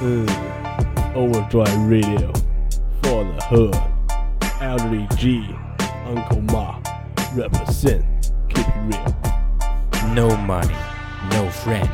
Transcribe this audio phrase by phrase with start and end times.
[0.00, 2.32] Mm, Overdrive Radio
[3.02, 3.74] for the hood.
[4.62, 5.44] Elderly G,
[6.06, 6.80] Uncle Ma,
[7.34, 8.04] represent.
[8.48, 10.14] Keep it real.
[10.14, 10.76] No money,
[11.32, 11.90] no friend,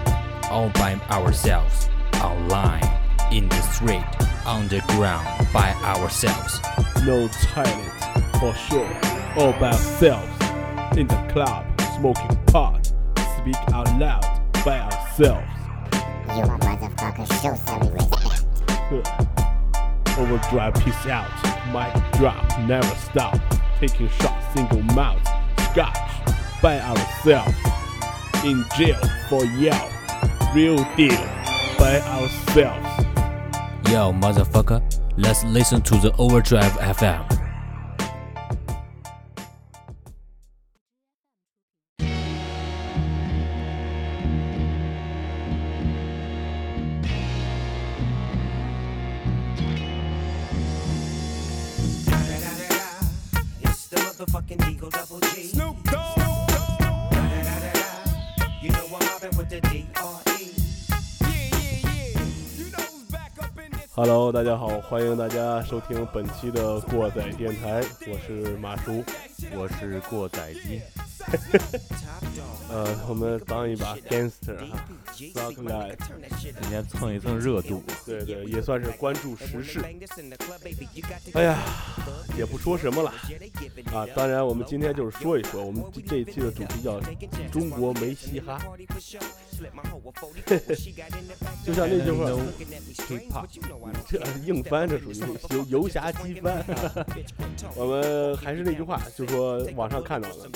[0.51, 1.89] all by ourselves,
[2.23, 2.85] online,
[3.33, 4.05] in the street,
[4.45, 6.61] underground, by ourselves.
[7.07, 7.93] No talent
[8.39, 9.01] for sure.
[9.39, 10.29] All by ourselves.
[10.99, 11.65] In the club,
[11.97, 12.93] smoking pot.
[13.39, 15.56] Speak out loud by ourselves.
[16.37, 18.45] You a motherfucker, show some respect.
[18.69, 20.17] Huh.
[20.21, 21.31] Overdrive, peace out.
[21.73, 23.41] Mic drop, never stop.
[23.81, 25.27] Taking shots, single mouth.
[25.73, 25.97] Scotch
[26.61, 27.57] by ourselves.
[28.45, 29.91] In jail for yell.
[30.55, 31.17] Real deal
[31.79, 33.07] by ourselves.
[33.89, 34.83] Yo, motherfucker,
[35.17, 37.46] let's listen to the Overdrive FM.
[65.29, 69.03] 大家收听本期的过载电台，我是马叔，
[69.57, 70.81] 我是过载机，
[72.71, 74.79] 呃，我们当一把 gangster 哈
[75.17, 77.83] 今天蹭一蹭热度。
[78.05, 79.81] 对对，也算是关注时事。
[81.33, 81.59] 哎呀，
[82.37, 83.11] 也不说什么了
[83.93, 87.01] 啊，当然我们今天就是说一说，我们这这一期的主题叫
[87.51, 88.61] 中国没嘻哈，
[91.65, 92.41] 就像那句话 No
[93.09, 93.47] hip hop，
[94.07, 95.19] 这硬翻，这属于
[95.51, 96.65] 游游侠机翻。
[97.75, 100.51] 我们还是那句话，就说网上看到的，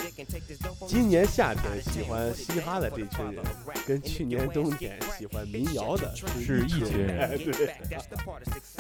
[0.87, 3.43] 今年夏天喜欢嘻哈的这群人，
[3.87, 7.41] 跟去年冬天喜欢民谣的是一群人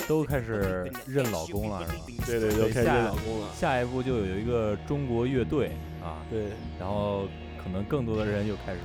[0.06, 2.04] 都开始认老公了，是吧？
[2.26, 3.48] 对对，都开始认老公了。
[3.58, 5.72] 下一步就有一个中国乐队
[6.02, 6.44] 啊，对，
[6.78, 7.26] 然后
[7.62, 8.78] 可能更多的人又开始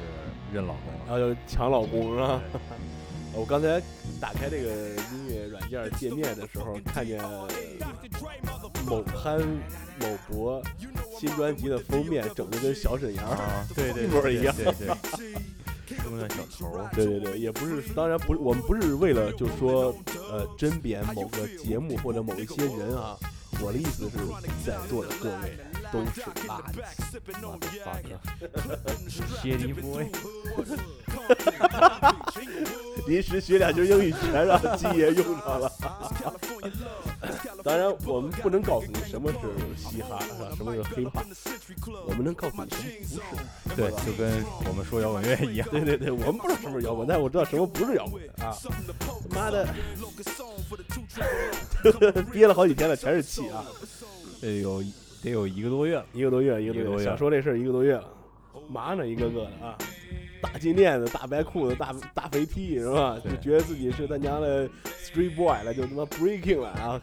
[0.53, 1.00] 认老公了。
[1.07, 2.41] 然后就抢老公是吧？
[3.34, 3.81] 我刚才
[4.22, 4.69] 打开这个
[5.12, 7.22] 音乐软件界面的时候，看见
[8.85, 9.41] 某潘
[10.00, 10.63] 某博
[11.19, 15.35] 新专辑的封面整的跟小沈阳啊，对对，一模一样对对对，
[16.03, 19.96] 中的小头，对对对，也不是，当然不是，我们不是为了就是说
[20.31, 23.18] 呃甄别某个节目或者某一些人啊，
[23.62, 24.18] 我的意思是
[24.66, 25.57] 在座的各位。
[25.91, 26.75] 都是垃圾。
[27.41, 28.03] 我的 fuck，
[29.41, 30.07] 谢迪 boy，
[33.07, 35.72] 临时学两句英语全让鸡爷用上了。
[37.63, 39.38] 当然，我们不能告诉你什么是
[39.75, 40.51] 嘻哈，是吧？
[40.56, 41.25] 什么是 hiphop，
[42.07, 43.24] 我们能告诉你什么
[43.63, 43.75] 不是。
[43.75, 45.68] 对，就跟我们说摇滚乐一样。
[45.72, 48.56] 对对对，我们不知道什么是摇滚，但我知道什么不是摇滚啊！
[49.29, 49.68] 妈的，
[52.31, 53.66] 憋了好几天了，全是气啊！
[54.41, 54.84] 得有
[55.25, 56.06] 得有一个多月了。
[56.13, 58.09] 一个多月，一个多月，想说这事儿一个多月了，
[58.69, 59.08] 嘛呢？
[59.08, 59.78] 一个个的啊，
[60.41, 63.19] 大金链子、大白裤子、大大肥 T 是吧？
[63.24, 67.02] 就觉得自己是他娘的 street boy 了，就他妈 breaking 了啊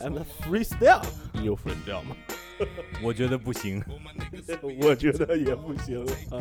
[0.00, 1.02] ！I'm a freestyle，
[1.32, 2.16] 你有 freestyle 吗？
[3.02, 3.82] 我觉得不行。
[4.82, 6.38] 我觉得也不行啊。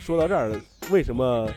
[0.00, 0.60] 说到这儿，
[0.90, 1.48] 为什么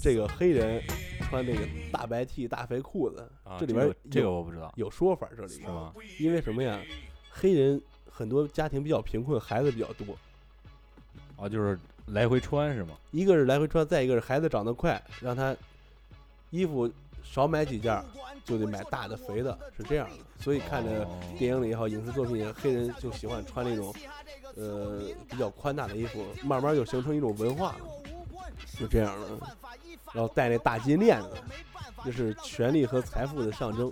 [0.00, 0.80] 这个黑人
[1.22, 1.60] 穿那个
[1.92, 3.28] 大白 T、大肥裤子？
[3.42, 5.92] 啊，这里边这个我不知道，有说法，这里边是吗？
[6.18, 6.78] 因为什么呀？
[7.30, 7.80] 黑人
[8.10, 10.16] 很多家庭比较贫困，孩子比较多。
[11.36, 12.94] 啊，就是来回穿是吗？
[13.12, 15.56] 一个是来回穿，再一个是孩子长得快，让他
[16.50, 16.90] 衣服
[17.22, 18.04] 少买几件儿，
[18.44, 20.16] 就得买大的肥的，是这样的。
[20.38, 23.94] 所以看着哦电影里也好，影视作品也好，黑人就喜欢穿那种
[24.56, 27.78] 呃比较宽大的衣服，慢慢就形成一种文化了，
[28.78, 29.56] 就这样了。
[30.12, 31.28] 然后戴那大金链子，
[32.04, 33.90] 这是权力和财富的象征。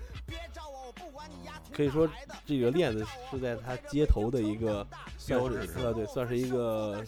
[1.78, 2.10] 可以说，
[2.44, 4.84] 这个链子是在他街头的一个
[5.16, 7.04] 算是标志是吧呃，对，算是一个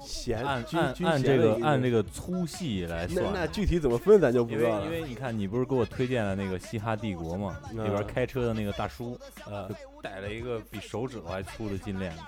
[0.00, 3.46] 弦按按按这个按这个粗细来算那。
[3.46, 4.80] 具体怎么分咱就不知道了。
[4.80, 9.16] 为因为你看，你不是给我推荐了那个《嘻哈帝国》嘛，里边嗯开车的那个大叔，
[9.46, 12.22] 呃就，戴了一个比手指头还粗的金链子。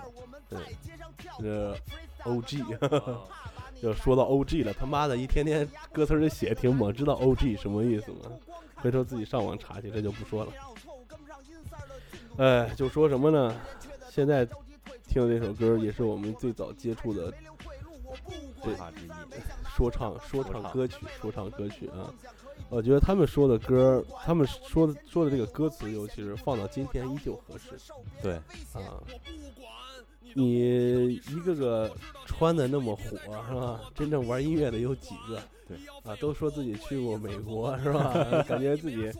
[0.48, 0.60] 对，
[1.40, 1.76] 这
[2.30, 2.64] OG，
[3.82, 8.30] 要说到 OG 了，他妈的一天天歌词里写挺猛，知道 OG 什么意思吗？
[8.76, 10.52] 回头自己上网查去，这就不说了。
[12.40, 13.54] 哎，就说什么呢？
[14.08, 14.46] 现在
[15.06, 17.30] 听的这首歌也是我们最早接触的
[18.62, 18.74] 对
[19.76, 22.10] 说唱说唱歌曲，说唱歌曲啊。
[22.70, 27.76] 我觉得他们说的歌，他们说的说的这个歌词，尤其是放到今天依旧合适
[28.22, 28.32] 对，
[28.72, 28.96] 啊。
[30.34, 31.90] 你一个个
[32.26, 33.02] 穿的那么火
[33.48, 33.80] 是吧？
[33.94, 35.40] 真正玩音乐的有几个？
[35.68, 38.12] 对啊，都说自己去过美国是吧？
[38.48, 39.10] 感觉自己，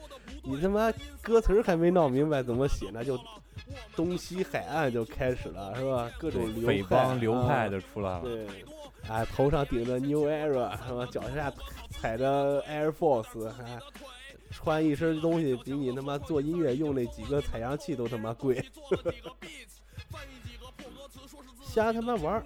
[0.43, 0.93] 你他妈
[1.23, 3.17] 歌词儿还没闹明白怎么写呢，就
[3.95, 6.11] 东西海岸就开始了是吧？
[6.19, 8.23] 各种流匪派帮流派啊就出来了。
[8.23, 8.47] 对，
[9.09, 11.07] 啊，头上顶着 New Era 是吧？
[11.13, 11.53] 脚下
[11.91, 13.79] 踩着 Air Force，还
[14.51, 18.61] 穿一身东西比你他妈做音乐用那几个采样器都他妈贵，
[21.71, 22.45] 瞎他妈玩儿。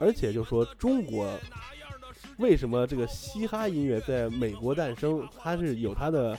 [0.00, 1.28] 而且就说中国
[2.38, 6.38] 为什么这个嘻哈音乐在美国诞生，它是有它的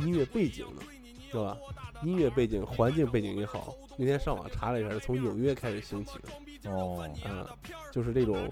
[0.00, 0.82] 音乐背景的，
[1.30, 1.56] 是吧？
[2.04, 3.74] 音乐背景、环境背景也好。
[3.96, 6.70] 那天上网查了一下，是从纽约开始兴起的。
[6.70, 7.46] 哦，嗯，
[7.92, 8.48] 就是这种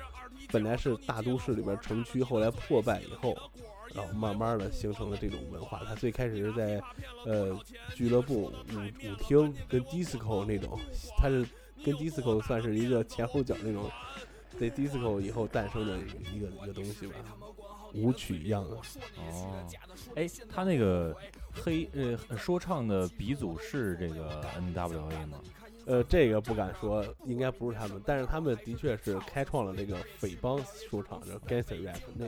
[0.50, 3.37] 本来是大都市里边城区，后来破败以后，
[3.94, 5.82] 然后慢慢的形成了这种文化。
[5.87, 6.81] 它最开始是在
[7.25, 7.56] 呃
[7.94, 10.79] 俱乐部、舞舞厅跟 disco 那种，
[11.19, 11.46] 它是
[11.84, 13.90] 跟 disco 算是一个前后脚那种，
[14.58, 15.99] 对 disco 以后诞生的
[16.32, 17.14] 一个一个东西吧，
[17.94, 18.76] 舞曲一样的。
[18.76, 19.67] 哦，
[20.14, 21.17] 哎，他那个
[21.52, 25.40] 黑呃说唱的鼻祖是这个 N.W.A 吗？
[25.87, 30.58] 呃，这个不敢说，应该不是他们，但是他们的确是开创了这个匪帮
[30.90, 32.26] 说唱，的 gangster rap 那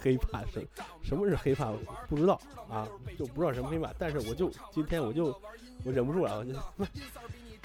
[0.00, 0.64] 黑怕是
[1.02, 1.72] 什么是黑怕
[2.08, 2.86] 不知道啊，
[3.18, 5.36] 就不知道什么黑怕，但是我就今天我就
[5.84, 6.52] 我忍不住了，我就，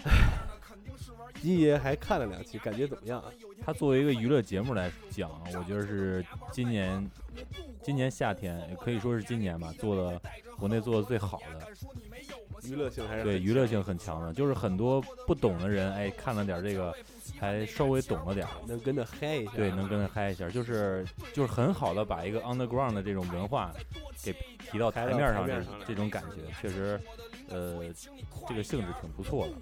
[0.04, 0.12] 唉，
[1.42, 3.32] 一爷还看了两期，感觉怎么样啊？
[3.66, 7.10] 他作为一个娱乐节目来讲，我觉得是今年
[7.82, 10.22] 今年夏天也可以说是今年吧，做的
[10.58, 11.68] 国内做的最好的，
[12.70, 13.24] 娱乐性还是。
[13.24, 16.94] 对娱乐性很强的，就是很多不懂的人，哎，看了点这个，
[17.40, 23.74] 还稍微懂了点儿，能跟着嗨一下，对，能跟着嗨一下，就是就是很好的把一个 underground 的这种文化
[24.22, 24.36] 给
[24.70, 27.00] 提到台面上这台面这种感觉，确实，
[27.50, 27.80] 呃，
[28.48, 29.54] 这个性质挺不错的。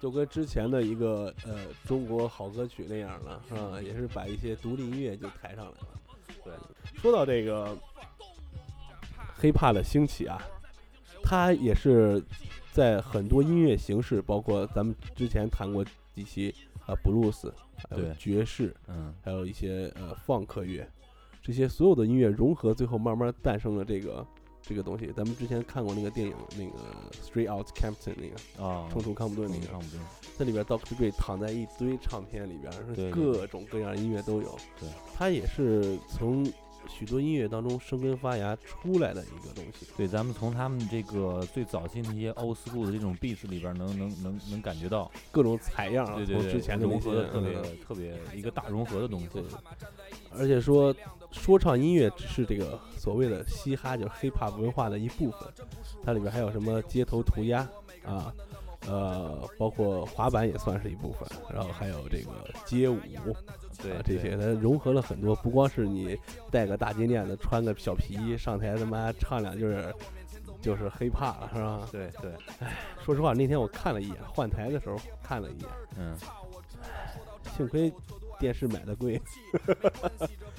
[0.00, 3.80] 就跟之前的一个呃中国好歌曲那样了，是吧？
[3.80, 5.88] 也是把一些独立音乐就抬上来了。
[6.44, 6.52] 对，
[7.00, 7.76] 说到这个
[9.40, 10.42] hiphop 的兴起啊，
[11.22, 12.20] 它也是
[12.72, 16.52] 在很多音乐形式，包括咱们之前谈过几期
[16.84, 17.54] 啊布鲁斯，
[17.88, 20.84] 还有对爵士，嗯，还有一些呃放克乐，
[21.40, 24.26] 这些所有的音乐融合，最后慢慢诞生了这个
[24.62, 25.12] 这个东西。
[25.14, 26.78] 咱们之前看过那个电影，那个
[27.22, 30.00] Straight Out Compton 那个啊，冲出康普顿那个，康普顿。
[30.38, 30.94] 在里边，Dr.
[30.96, 34.58] Dre 躺在一堆唱片里边，各种各样音乐都有。
[34.80, 36.44] 对，他也是从
[36.88, 39.86] 许多音乐当中生根发芽出来的一个东西。
[39.96, 49.28] 对，咱们从他们这个最早期那些 old school 的这种 beats 里边能能能能感觉到，各种采样啊，对对对，从之前的那融合些的特别嗯特别一个大融合的东西。
[49.32, 49.42] 对
[50.34, 50.94] 而且说
[51.30, 55.40] 说唱音乐只是这个所谓的嘻哈，就是 hip hop 文化的一部分。
[56.04, 57.60] 它里边还有什么街头涂鸦
[58.04, 58.32] 啊，
[58.88, 62.32] 呃，包括滑板也算是一部分，然后还有这个
[62.66, 62.98] 街舞
[63.82, 66.18] 对啊这些，它融合了很多，不光是你
[66.50, 69.92] 戴个大金链子，穿个小皮衣上台他妈唱两句儿
[70.60, 71.88] 就是 hip hop 了，是吧？
[71.90, 75.68] 对对，哎说实话，那天我看了一眼，换台的时候看了一眼，
[75.98, 76.16] 嗯，
[77.56, 77.92] 幸亏
[78.38, 79.20] 电视买的贵，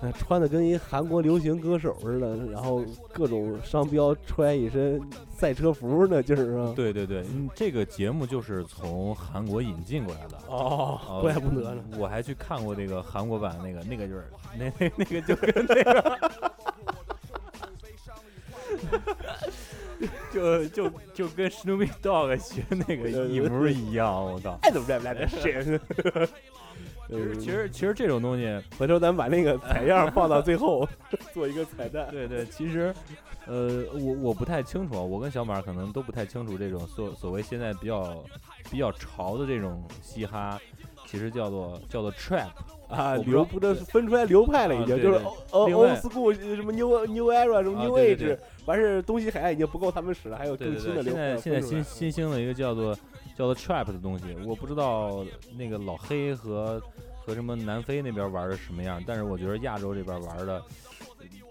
[0.00, 5.00] 哎穿的跟一韩国流行歌手似的，然后各种商标，穿一身
[5.36, 6.72] 赛车服那劲儿啊！
[6.76, 10.36] 对对对，嗯，这个节目就是从韩国引进过来的。
[10.46, 11.82] 哦哦，怪不得呢。
[11.98, 14.24] 我还去看过那个韩国版那个，那个就是
[14.56, 16.20] 那那那个就跟那个，
[20.32, 24.56] 就就就跟 Snoopy Dog 学那个一模一样，我靠！
[24.62, 25.60] 爱怎么来不来的谁？
[27.08, 30.86] 其实其实其实这种东西，回头咱们把那个采样放到最后，
[31.32, 32.06] 做一个彩蛋。
[32.10, 32.94] 对对，其实，
[33.46, 38.22] 呃，我我不太清楚啊，我跟小马可能都不太清楚这种所所谓现在比较
[38.70, 40.60] 比较潮的这种嘻哈，
[41.06, 42.50] 其实叫做叫做 trap。
[42.88, 48.34] 啊，流不这分出来流派了，已经就是 old school 什么 new new era 什么啊 new age，
[48.64, 52.96] 完事东西海岸已经不够他们使了，还有更新的流现在派现在新新兴的一个叫做
[53.38, 55.24] 叫做 trap 的东西，我不知道
[55.56, 56.82] 那个老黑和
[57.24, 60.60] 和什么南非那边玩的什么样，但是我觉得亚洲这边玩的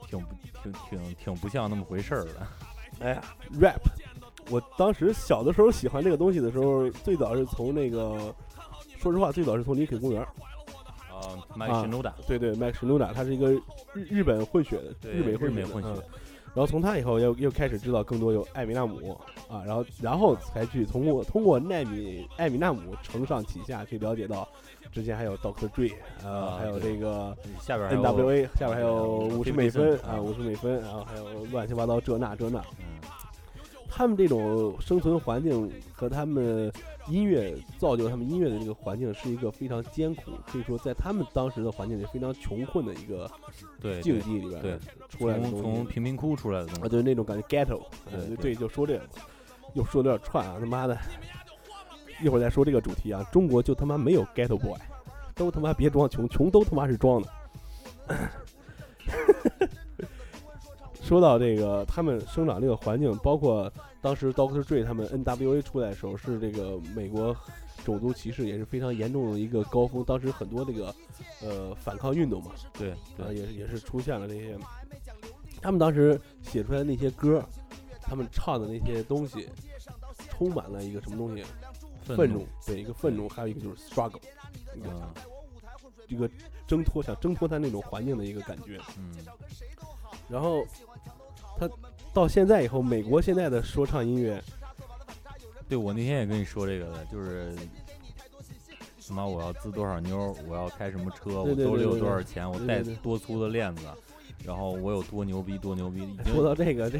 [0.10, 2.48] 挺不挺挺挺不像那么回事儿的。
[3.00, 3.22] 哎呀
[3.58, 3.80] ，rap，
[4.50, 8.36] 我当时小的时候喜欢这个东西的时候，最早是从那个，
[8.98, 10.22] 说实话，最早是从林肯公园。
[10.22, 13.52] 啊，麦啊神努达，对对，Max Shinoda，他是一个
[13.94, 15.68] 日日本混血的，对日美日混血的。
[15.68, 16.04] 美混血嗯
[16.54, 19.16] 然后从他以后又又开始知道更多有艾米纳姆
[19.48, 24.48] 啊，然后然后才去通过通过奈米艾米纳姆承上启下去了解到，
[24.92, 25.70] 之前还有 Dr.
[25.70, 33.00] Dre，呃，啊还有这个下边 NWA，下边还有五十美分啊啊，五十美分，然后还有乱七八糟这那这那，嗯，
[33.88, 36.72] 他们这种生存环境和他们
[37.10, 43.30] 音乐造就他们音乐的这个环境是一个非常艰苦，可以说在他们当时的环境里非常穷困的一个
[44.02, 44.78] 境地里边对
[45.10, 47.82] 出来从从贫民窟出来的东啊，西，对那种感觉 ghetto，
[48.42, 49.04] 对就说这个，
[49.74, 50.98] 又说的有点串啊，他妈的，
[52.22, 54.78] 一会儿再说这个主题啊，中国就他妈没有 ghetto boy，
[55.34, 57.30] 都他妈别装穷，穷都他妈是装的。
[61.08, 63.72] 说到这个，他们生长这个环境，包括
[64.02, 67.34] 当时 Doctor Dre 他们 N.W.A 出来的时候，是这个美国
[67.86, 70.04] 种族歧视也是非常严重的一个高峰。
[70.04, 70.94] 当时很多这个
[71.42, 74.58] 呃反抗运动嘛，对啊，对也也是出现了这些。
[75.62, 77.42] 他们当时写出来的那些歌，
[78.02, 79.48] 他们唱的那些东西，
[80.30, 81.46] 充满了一个什么东西？
[82.04, 84.20] 愤怒，对，一个愤怒，还有一个就是 struggle，
[84.76, 85.04] 一个、嗯
[86.10, 86.30] 一个
[86.66, 88.80] 挣脱，想挣脱他那种环境的一个感觉。
[88.98, 89.14] 嗯，
[90.30, 90.66] 然后
[91.58, 91.70] 他
[92.14, 94.42] 到现在以后，美国现在的说唱音乐，
[95.70, 97.54] 对我那天也跟你说这个了，就是
[99.08, 103.86] 他妈我要滋多少妞，我要开什么车，我兜里有多少钱，我戴对对对多粗的链子，
[104.46, 106.98] 然后我有多牛逼多牛逼，说到这个，这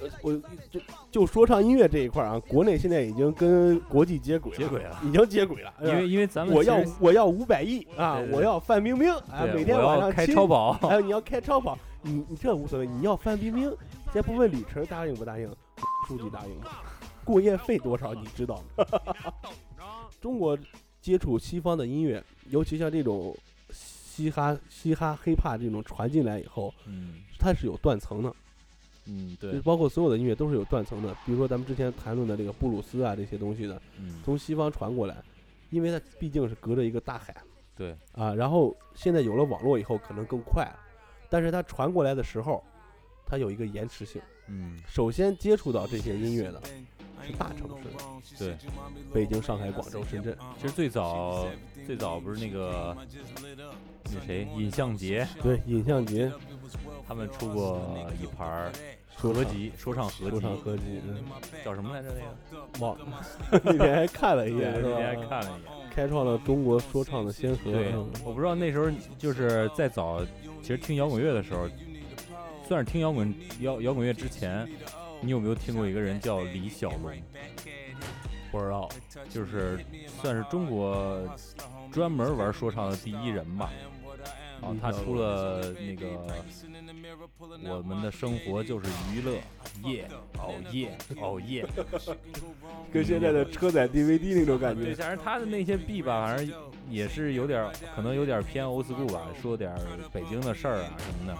[0.00, 0.32] 呃我
[0.68, 0.80] 就
[1.12, 5.72] 就说唱音乐这一块儿啊，国内现在已经跟国际接轨接轨了已经接轨了。
[5.80, 8.20] 因为因为咱们我要我要五百亿啊！
[8.32, 9.46] 我要范冰冰啊！
[9.54, 13.74] 每天我要开晚上开超跑， 还有你要开超跑，你你这无所谓，你要范冰冰，
[14.12, 15.48] 先不问李晨答应不答应，
[16.06, 16.66] 书记答应吗？
[17.24, 18.84] 过夜费多少你知道吗？
[20.20, 20.58] 中国
[21.00, 23.36] 接触西方的音乐，尤其像这种
[23.70, 28.34] 嘻哈、嘻哈、hiphop 这种传进来以后，嗯它是有断层的，
[29.06, 31.12] 嗯对就是，包括所有的音乐都是有断层的。
[31.24, 35.16] 比如说咱们之前谈论的这个布鲁斯啊这些东西的，嗯从西方传过来，
[35.70, 37.34] 因为它毕竟是隔着一个大海，
[37.76, 40.78] 对，啊，然后现在有了网络以后，可能更快了，
[41.32, 42.62] 但是它传过来的时候，
[43.24, 44.20] 它有一个延迟性。
[44.48, 46.60] 嗯首先接触到这些音乐的
[47.24, 47.70] 是大城
[48.22, 48.58] 市，对，
[49.14, 50.36] 北京、上海、广州、深圳。
[50.60, 51.46] 其实最早
[51.86, 52.94] 最早不是那个
[54.12, 56.30] 那谁尹相杰对，尹相杰
[57.08, 58.72] 他们出过一盘儿
[59.14, 61.24] 合集说唱合集，说唱合集，嗯，
[61.64, 62.68] 叫什么来着那个？
[62.80, 63.06] 忘了，
[63.62, 65.26] 那天还看了一眼，是那天还？
[65.28, 65.72] 看了一眼。
[65.94, 67.70] 开创了中国说唱的先河。
[67.70, 70.24] 对嗯，我不知道那时候就是在早，
[70.62, 71.68] 其实听摇滚乐的时候，
[72.66, 74.66] 算是听摇滚摇摇滚乐之前，
[75.20, 77.12] 你有没有听过一个人叫李小龙？
[78.50, 78.88] 不知道，
[79.28, 79.78] 就是
[80.22, 81.20] 算是中国
[81.92, 83.70] 专门玩说唱的第一人吧。
[84.62, 86.06] 啊李，他出了那个
[87.64, 89.32] 我们的生活就是娱乐，
[89.90, 91.66] 耶，哦耶，哦耶，
[92.92, 94.94] 跟现在的车载 DVD 那种感对，觉。
[94.94, 96.52] 反正他的那些 B 吧，反正
[96.88, 99.74] 也是有点，可能有点偏 old school 吧，说点
[100.12, 101.36] 北京的事儿啊什么的，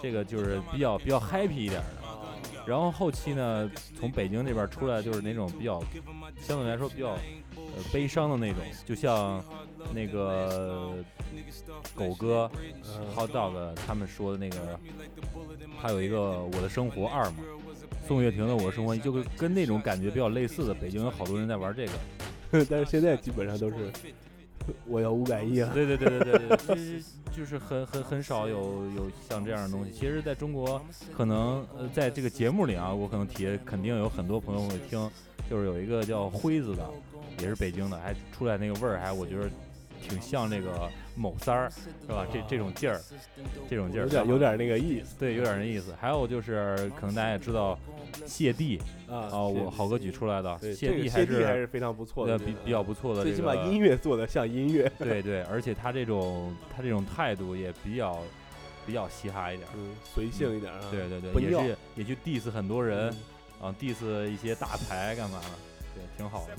[0.00, 2.12] 这个就是比较比较 happy 一点的。
[2.64, 5.82] 然后后期呢，从北京这边出来就是那种比较
[6.40, 7.10] 相对来说比较
[7.56, 9.42] 呃悲伤的那种，就像
[9.94, 10.94] 那个
[11.94, 14.78] 狗哥、嗯 Hot Dog 他们说的那个，
[15.78, 16.16] 还有一个
[16.56, 17.36] 《我的生活二》嘛，
[18.06, 21.92] 宋岳庭的《我的生活》就跟跟那种感觉比较类似的，北京有好多人在玩这个。
[22.68, 23.90] 但是现在基本上都是
[24.86, 25.70] 我要五百亿啊。
[25.72, 27.02] 对对对对对对，就是
[27.36, 29.90] 就是很很很少有有像这样的东西。
[29.90, 30.80] 其实，在中国，
[31.16, 35.10] 可能呃，在这个节目里啊，我可能提，肯定有很多朋友会听，
[35.48, 36.86] 就是有一个叫辉子的，
[37.38, 39.50] 也是北京的，还出来那个味儿，还我觉得
[40.02, 41.70] 挺像那个某三儿，
[42.02, 42.26] 是吧？
[42.32, 43.00] 这这种劲儿，
[43.70, 45.94] 这种劲儿，有点有点那个意思对，有点那意思。
[46.00, 47.78] 还有就是，可能大家也知道，
[48.26, 48.78] 谢帝
[49.08, 58.18] 啊啊，我好歌曲出来的，谢帝还是还是非常不错的，呃比比较不错的，最起码音乐做的像音乐，对对，而且他这种他这种态度也比较
[58.84, 59.68] 比较嘻哈一点。
[59.76, 60.80] 嗯，随性一点啊。
[60.90, 63.14] 对对对，不也是也去 diss 很多人
[63.60, 65.48] 嗯啊，diss 一些大牌干嘛的，
[65.94, 66.56] 对，挺好的。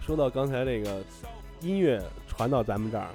[0.00, 1.02] 说到刚才那个
[1.60, 2.00] 音乐
[2.38, 3.08] 传到咱们这儿，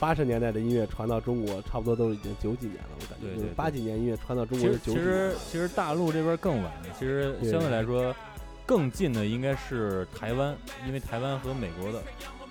[0.00, 5.36] 八十年代的音乐传到中国，差不多都是已经九几年了，我感觉就是对对对八几年音乐传到中国是九几年实。
[5.46, 8.16] 其实大陆这边更晚，其实相对来说
[8.64, 10.56] 更近的应该是台湾，
[10.86, 12.02] 因为台湾和美国的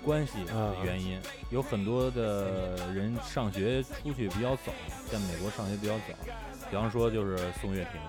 [0.04, 1.18] 关系啊的原因，
[1.50, 4.72] 有很多的人上学出去比较早，
[5.10, 6.14] 在美国上学比较早，
[6.70, 8.00] 比方说就是宋岳庭，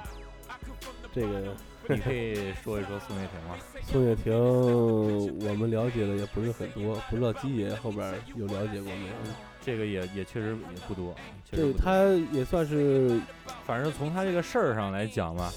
[1.12, 1.56] 这个
[1.88, 3.58] 你可以说一说宋岳庭吗？
[3.84, 9.14] 宋岳庭，我们了解的也不是很多，不知道基爷后边有了解过没有？
[9.64, 11.14] 这个也也确实也不多，
[11.50, 13.20] 确实不多对，他也算是
[13.66, 15.52] 反正从他这个事儿上来讲吧，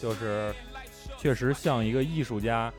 [0.00, 0.52] 就是
[1.18, 2.72] 确实像一个艺术家，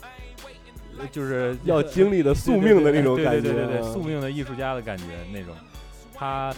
[1.00, 5.56] 呃就是 要经历的宿命的那种感觉，对对对对对，啊宿命的艺术家的感觉那种。
[6.14, 6.54] 他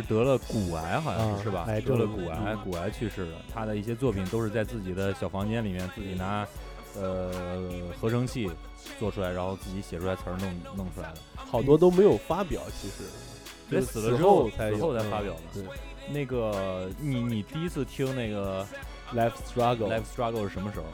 [0.00, 1.64] 是得了骨癌，好像啊是是吧？
[1.66, 3.32] 癌得了骨癌，嗯骨癌去世的。
[3.52, 6.46] 他的一些作品都是在自己的小房间里面自己拿
[6.96, 7.60] 呃
[8.00, 8.48] 合成器
[8.98, 11.18] 做出来，然后自己写出来词儿弄弄出来的。
[11.34, 13.02] 好多都没有发表，其实
[13.68, 15.40] 对，就死了之后才后才嗯发表的。
[15.62, 15.64] 对
[16.10, 18.64] 那个你你第一次听那个
[19.12, 20.86] ，Life Struggle Life Struggle 是什么时候？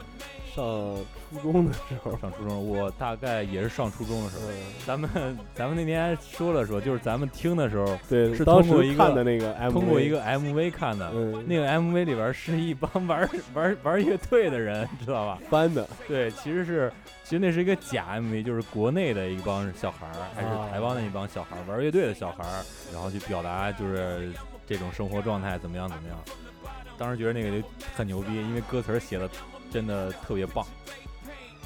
[0.55, 0.95] 上
[1.41, 4.43] 初中的时候，上初中，我大概也是上初中的时候。
[4.49, 5.09] 嗯，咱们
[5.53, 11.11] 咱们那天说了说，就是咱们听的时候，对，是通过一个看的那个 MV，通过一个 MV 看的。
[11.13, 15.39] 嗯那个 MV 里边是一帮玩玩玩乐队的人，知道吧？
[15.49, 16.91] 翻的，对，其实是
[17.23, 24.31] 其实那是一个假 MV，就是国内的一帮小孩儿，还是啊台湾的一帮小孩儿玩乐队的小孩儿，然后去表达就是
[24.65, 26.17] 这种生活状态怎么样怎么样。
[26.97, 29.29] 当时觉得那个就很牛逼，因为歌词写的
[29.75, 30.65] 真的特别棒。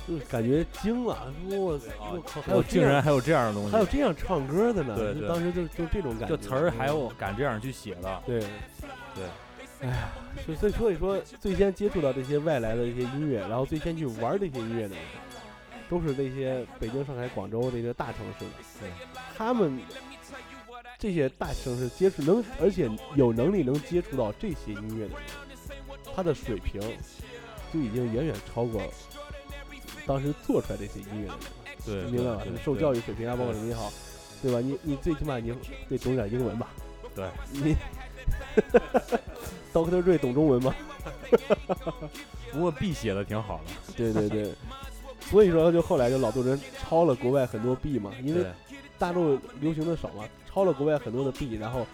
[0.07, 8.23] 就是感觉惊了，我我靠，还有我竟然还有这样的东西，还有这样唱歌的呢，对对当时就就这种感觉，就词儿还有嗯敢这样去写的。
[8.25, 8.39] 对
[9.13, 9.23] 对，
[9.81, 10.09] 哎呀，
[10.43, 15.03] 所以所以所以说，最先接触到这些外来的一些音乐，然后最先去玩这些音乐的人，
[15.87, 18.51] 都是那些北京、上海、广州这些大城市的。
[18.81, 18.89] 对，
[19.37, 19.79] 他们
[20.97, 25.21] 这些大城市接触能，而且有能力能接触到这些音乐的人，
[26.15, 26.81] 他的水平
[27.73, 28.81] 就已经远远超过
[30.05, 31.39] 当时做出来这些音乐的人了。
[31.85, 32.43] 对，你明白吧？
[32.63, 33.91] 受教育水平啊，包括什么也好，
[34.41, 34.59] 对吧？
[34.59, 35.53] 你你最起码你
[35.87, 36.67] 得懂点英文吧？
[37.15, 37.75] 对，你
[39.73, 40.75] Doctor Dre 懂中文吗？
[42.51, 43.93] 不过 B 写的挺好的。
[43.95, 44.53] 对对对，
[45.29, 48.45] 所以说就后来就老多人抄了国外很多 B 嘛，因为
[48.97, 51.85] 大陆流行的少嘛，抄了国外很多的 B，然后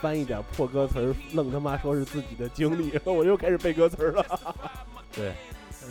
[0.00, 4.56] 翻一点破歌词儿，愣他妈说是自己的经历， 我又开始背歌词儿了。
[5.16, 5.28] 对，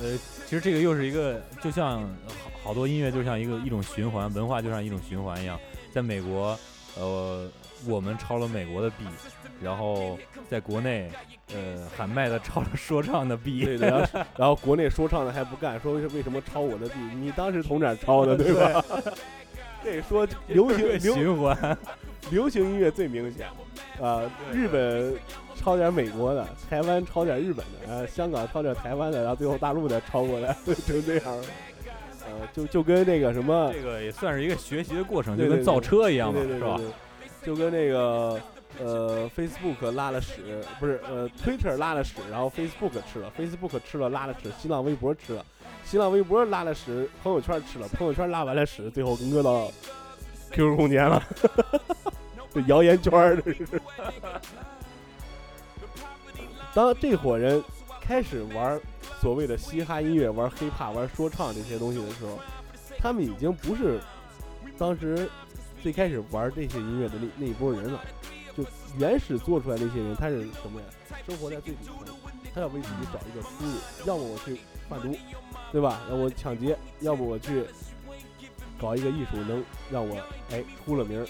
[0.02, 5.60] 呃，其实这个又是一个，就像好好多音乐就像一个一种循环，文化就像一种循环一样。
[5.94, 6.58] 在美国，
[6.96, 7.48] 呃，
[7.86, 9.06] 我们抄了美国的 B，
[9.62, 10.18] 然后
[10.50, 11.12] 在国内，
[11.54, 17.00] 呃，喊麦的抄了说唱的 B，对的，然后 然后国内说唱的还不干，说为为什么抄我的 B？
[17.16, 18.84] 你当时从哪儿抄的，对吧？
[19.84, 21.78] 这说流行 循环，
[22.32, 23.48] 流行音乐最明显，
[24.02, 25.14] 啊、日本
[25.56, 31.38] 抄点美国的，台湾抄点日本的，呃，香港抄点台湾的，然后最后大陆的抄过来， 就这样。
[32.26, 36.80] 呃，就就跟那个什么，这个也算是一个学习的过程，就跟造车一样嘛，是吧
[37.44, 38.40] 就跟那个
[38.80, 45.46] 呃，Facebook 拉了屎，不是呃，Twitter 拉了屎，然后 Facebook 吃了，Facebook 吃了拉了屎，新浪微博吃了，
[45.84, 49.70] 新浪微博拉了屎，朋友圈吃了，朋友圈拉完了屎，最后搁到
[50.52, 51.22] QQ 空间了，
[52.56, 53.68] 这谣言圈儿这是。
[56.74, 57.64] 当这伙人
[58.02, 58.80] 开始玩
[59.22, 62.40] 所谓的嘻哈音乐、玩 hiphop、玩说唱这些东西的时候，
[62.98, 64.00] 他们已经不是
[64.78, 65.30] 当时
[65.82, 68.00] 最开始玩这些音乐的那那一波人了。
[68.56, 68.64] 就
[69.00, 70.88] 原始做出来那些人，他是什么呀？
[71.28, 71.96] 生活在最底层，
[72.54, 75.18] 他要为自己找一个出路，要么我去贩毒，
[75.72, 76.02] 对吧？
[76.08, 77.66] 要我抢劫，要么我去
[78.80, 80.18] 搞一个艺术，能让我
[80.52, 81.26] 哎出了名。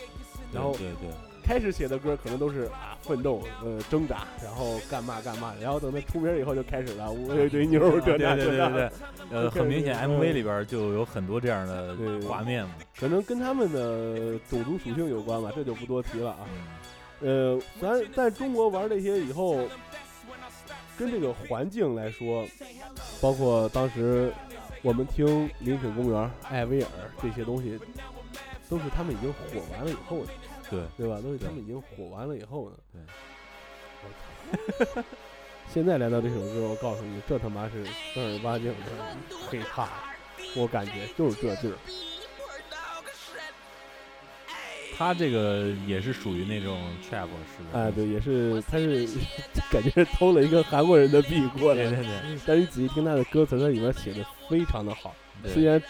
[0.51, 1.09] 然后对对
[1.43, 8.91] 开始写的歌可能都是啊奋斗，呃挣扎，然后干嘛干嘛，然后等他出名以后就开始了，我有一堆妞儿这对对对那这那对对，
[9.37, 12.75] 呃，很明显嗯 MV 里边就有很多这样的对画面嘛。
[12.97, 16.37] 可能跟他们的种族属性有关吧，这就不多提了啊。
[16.51, 16.59] 嗯
[17.21, 19.67] 呃，咱在中国玩这些以后，
[20.97, 22.45] 跟这个环境来说，
[23.21, 24.31] 包括当时
[24.81, 26.87] 我们听林肯公园、艾薇儿
[27.21, 27.79] 这些东西，
[28.69, 30.31] 都是他们已经火完了以后的，
[30.73, 31.21] 对对吧？
[31.21, 32.75] 都是他们已经火完了以后呢。
[32.91, 33.01] 对
[34.03, 35.03] 我操！
[35.73, 37.83] 现在来到这首歌，我告诉你，这他妈是
[38.13, 38.75] 正儿八经的
[39.47, 39.87] 黑怕，
[40.55, 41.75] 我感觉就是这劲儿。
[44.95, 47.79] 他这个也是属于那种 trap 式的。
[47.79, 49.07] 哎，对，也是，他是
[49.71, 51.83] 感觉是偷了一个韩国人的币过来。
[51.89, 55.15] 对对对但是你仔细听他的歌词，它里面写的非常的好。
[55.41, 55.81] 对虽然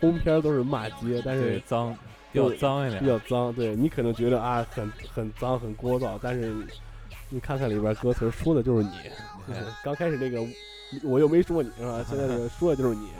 [0.00, 1.96] 通篇都是骂街，但是对脏，
[2.44, 3.06] 比较脏一点比。
[3.06, 3.52] 较脏。
[3.52, 6.54] 对你可能觉得啊，很很脏、很聒噪，但是
[7.28, 8.90] 你看看里边歌词说的就是你。
[9.84, 10.44] 刚开始那个
[11.02, 12.04] 我又没说你是吧？
[12.08, 13.10] 现在这个说的就是你。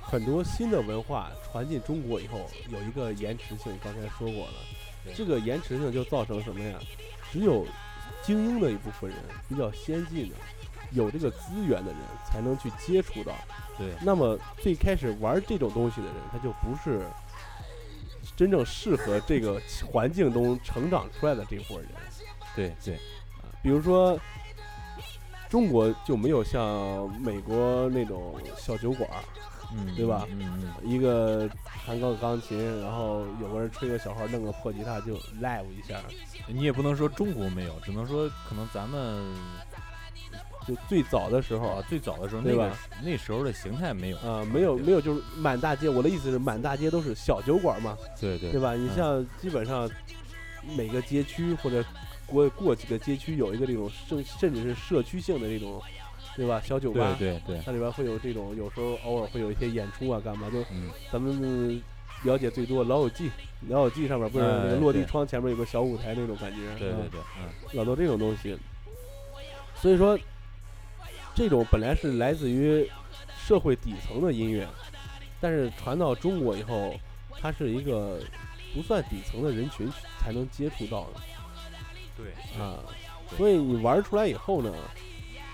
[0.00, 4.52] 很多新的文化传进中国以后，有一个延迟性，刚才说过了。
[5.14, 6.78] 这个延迟性就造成什么呀？
[7.32, 7.66] 只有
[8.22, 10.36] 精英的一部分人，比较先进的，
[10.90, 13.32] 有这个资源的人，才能去接触到。
[13.78, 17.06] 对那么最开始玩这种东西的人，他就不是
[18.36, 21.88] 真正适合这个环境中成长出来的这伙人。
[22.54, 22.98] 对对，
[23.62, 24.18] 比如说，
[25.48, 29.08] 中国就没有像美国那种小酒馆，
[29.74, 30.26] 嗯，对吧？
[30.30, 30.72] 嗯嗯。
[30.82, 36.00] 一个弹个钢琴，然后有个人吹个小号，弄个破吉他就 live 一下，
[36.48, 39.34] 嗯，你也不能说中国没有，只能说可能咱们
[40.66, 45.88] 就最早的时候啊啊，最早的时候对吧那个那时候的形态没有，啊，没有没有，就是满大街。
[45.88, 48.74] 我的意思是，满大街都是小酒馆嘛，对对对吧？
[48.74, 49.90] 你嗯像基本上
[50.76, 51.84] 每个街区或者
[52.26, 55.82] 过过几个街区有一个这种甚甚至是社区性的这种，
[56.36, 56.60] 对吧？
[56.64, 60.48] 小酒吧，对对对，它里边会有这种，有时候偶尔会有一些演出啊，干嘛？
[60.50, 61.82] 就嗯咱们
[62.22, 63.24] 了解最多《老友记》，
[63.68, 68.56] 《老友记》上面不是那个哎落地窗前面有个小舞台那种感觉，嗯对对对，嗯老多这种东西。
[69.74, 70.16] 所以说，
[71.34, 72.88] 这种本来是来自于
[73.36, 74.68] 社会底层的音乐，
[75.40, 76.94] 但是传到中国以后，
[77.40, 78.20] 它是一个
[78.74, 81.20] 不算底层的人群才能接触到的
[82.16, 82.78] 对，啊。
[83.36, 84.70] 所以你玩出来以后呢，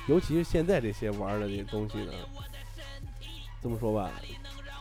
[0.08, 2.12] 尤其是现在这些玩的这东西呢，
[3.62, 4.10] 这么说吧，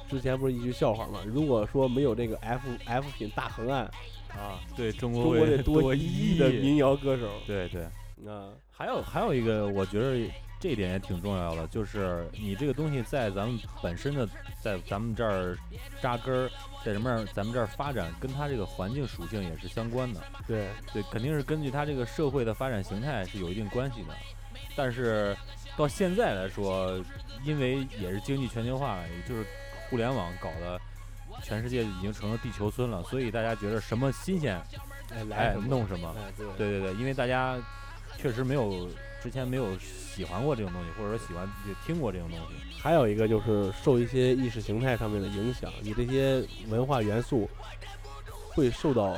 [0.09, 1.21] 之前不是一句笑话嘛？
[1.25, 3.83] 如果说没有这个 F F 品大横按，
[4.29, 7.83] 啊，对中国中国得多一亿的民谣歌手对对。
[8.27, 8.49] 啊。
[8.71, 10.17] 还有还有一个，我觉得
[10.59, 14.27] 这一点也挺重要的，就是你这个东西在咱们本身的，
[14.61, 15.55] 在咱们这儿
[16.01, 16.49] 扎根儿，
[16.83, 20.21] 在什么样咱们这儿发展，跟它这个环境属性也是相关的。
[20.47, 24.15] 对，对，肯定是根据它这个社会的发展形态是有一定关系的。
[24.75, 25.37] 但是
[25.75, 26.99] 到现在来说，
[27.43, 29.45] 因为也是经济全球化，也就是
[29.89, 30.79] 互联网搞的，
[31.43, 34.59] 全世界已经成了地球村了，所以大家觉得什么新鲜，
[35.31, 36.15] 哎，弄什么。
[36.57, 37.57] 对对对，因为大家
[38.17, 38.89] 确实没有
[39.21, 42.79] 之前没有喜欢过这种东西，或者说喜欢也听过这种东西。
[42.79, 47.49] 还有一个就是受一些意识形态上面的影响，你这些文化元素
[48.49, 49.15] 会受到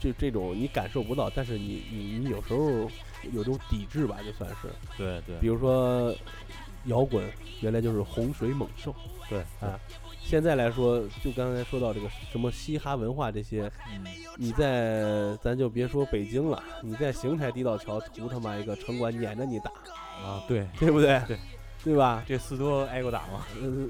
[0.00, 2.90] 这这种你感受不到，但是你你你有时候
[3.32, 5.38] 有种抵制吧，就算是，对对。
[5.40, 6.14] 比如说
[6.84, 7.28] 摇滚
[7.60, 8.94] 原来就是洪水猛兽，
[9.28, 9.40] 对。
[9.60, 9.78] 啊，
[10.24, 14.04] 现在来说，就刚才说到这个什么嘻哈文化这些，嗯，
[14.36, 19.70] 你在咱就别说北京了，你在邢台地道桥图他妈一个城管撵着你打，
[20.26, 21.20] 啊，对，对不对？
[21.28, 21.38] 对，
[21.84, 22.24] 对吧？
[22.26, 23.44] 这四多挨过打吗？
[23.60, 23.88] 嗯，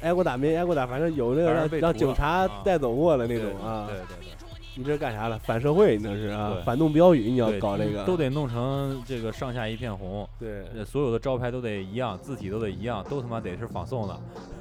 [0.00, 3.86] 挨过打没挨过打，反正有那个让警察啊带走过了那对种啊。
[3.86, 4.37] 对对对
[4.78, 5.36] 你这是干啥了？
[5.40, 10.62] 反社会，你这是啊，反动标语，你要，搞这个都得弄成这个上下一片红，对。
[10.72, 14.16] 呃所有的招牌都得一样，字体都得一样，都他妈得是仿宋的。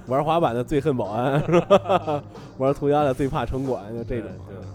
[0.07, 2.23] 玩滑板的最恨保安，是吧？
[2.57, 4.31] 玩涂鸦的最怕城管，就这种。
[4.47, 4.65] 对对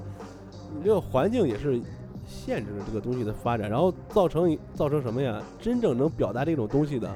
[0.77, 1.81] 你这个环境也是
[2.25, 5.43] 限制了这个东西的发展，然后造成造成什么呀？
[5.59, 7.13] 真正能表达这种东西的，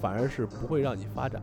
[0.00, 1.42] 反而是不会让你发展。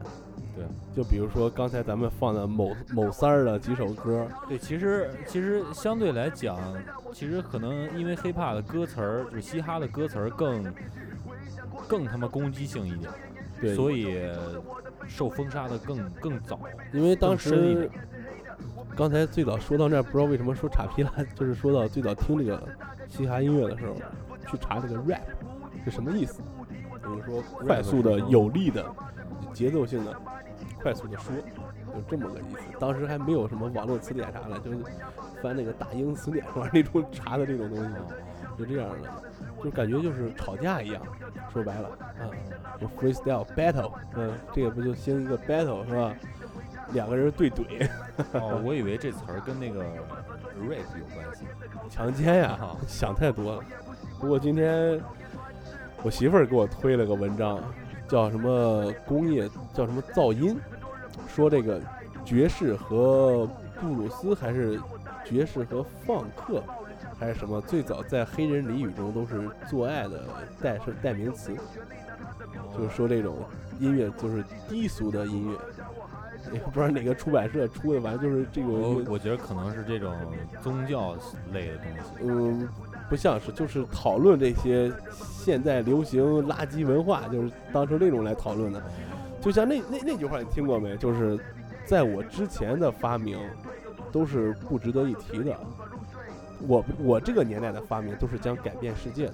[0.57, 0.65] 对，
[0.95, 6.57] 就比如说刚才咱们放的某某三儿的几首歌，对，其实其实相对来讲，
[7.13, 10.73] 其实可能因为 hiphop 的歌词儿，就是嘻哈的歌词儿更
[11.87, 13.11] 更他妈攻击性一点，
[13.61, 14.17] 对，所以
[15.07, 16.59] 受封杀的更更早。
[16.91, 17.87] 因为当时
[18.95, 22.67] 刚才最早说到那儿，不知道为什么说岔劈了，就是说到最早听这个
[23.07, 23.93] 嘻哈音乐的时候，
[24.49, 25.21] 去查这个 rap
[25.85, 26.41] 是什么意思，
[27.03, 28.83] 比如说快速的、有力的、
[29.53, 30.13] 节奏性的、
[30.81, 31.35] 快速的说，
[31.93, 32.79] 就这么个意思。
[32.79, 34.77] 当时还没有什么网络词典啥的，就是
[35.41, 37.89] 翻那个大英词典上那种查的这种东西，
[38.57, 39.09] 就这样的，
[39.63, 41.01] 就感觉就是吵架一样。
[41.53, 42.29] 说白了啊，
[42.79, 46.13] 就 freestyle battle，嗯，这个不就兴一个 battle 是吧？
[46.93, 47.89] 两个人对怼，
[48.33, 49.83] 哦， 我以为这词儿跟那个
[50.61, 51.45] rape 有关系。
[51.89, 53.63] 强奸呀、啊想太多了。
[54.19, 55.01] 不过今天
[56.03, 57.61] 我媳妇儿给我推了个文章，
[58.07, 60.57] 叫什么工业，叫什么噪音，
[61.27, 61.81] 说这个
[62.23, 64.79] 爵士和布鲁斯还是
[65.25, 66.63] 爵士和放克
[67.19, 70.23] 还是什么，最早在黑人俚语中都是做爱的
[70.61, 71.55] 代是代名词，
[72.75, 73.37] 就是说这种
[73.79, 75.57] 音乐就是低俗的音乐。
[76.53, 80.15] 也不知道哪个出版社出的，反正就是这种我我觉得可能是这种
[80.61, 81.13] 宗教
[81.51, 82.11] 类的东西。
[82.21, 82.69] 嗯，
[83.09, 88.81] 不像是，就是讨论这些现在流行垃圾文化，就是当成那种来讨论的。
[89.41, 90.97] 就像那那那句话你听过没？
[90.97, 91.39] 就是
[91.85, 93.39] 在我之前的发明
[94.11, 95.55] 都是不值得一提的，
[96.67, 99.33] 我我这个年代的发明都是将改变世界的。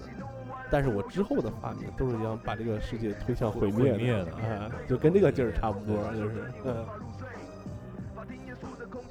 [0.70, 6.86] 但是我之后的发明都是将把这个世界推向毁灭的，毁灭的啊，就跟这个劲儿差不多，就是，嗯。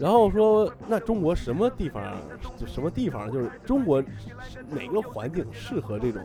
[0.02, 2.02] 然后说，那中国什么地方，
[2.58, 4.02] 就什么地方，就是中国
[4.68, 6.20] 哪个环境适合这种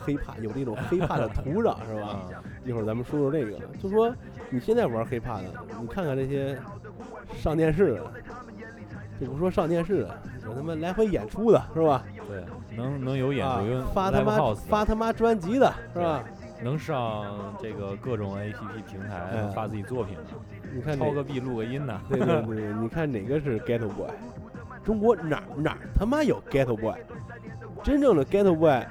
[0.00, 2.08] 黑怕，有这种黑怕的土壤，是吧？
[2.08, 2.30] 啊，
[2.64, 4.10] 一会儿咱们说说这个，就说
[4.48, 5.44] 你现在玩黑怕的，
[5.82, 6.58] 你看看这些
[7.36, 8.10] 上电视的，
[9.20, 12.02] 就不说上电视的，有他妈来回演出的，是吧？
[12.26, 12.42] 对，
[12.74, 16.24] 能能有演啊出，有发他妈发他妈专辑的是吧？
[16.62, 20.22] 能上这个各种 APP 平台哎发自己作品的，
[20.74, 22.00] 你看哪抄个币录个音呢？
[22.08, 24.10] 对对对，你看哪个是 Ghetto Boy？
[24.84, 26.94] 中国哪儿哪儿他妈有 Ghetto Boy？
[27.82, 28.84] 真正的 Ghetto Boy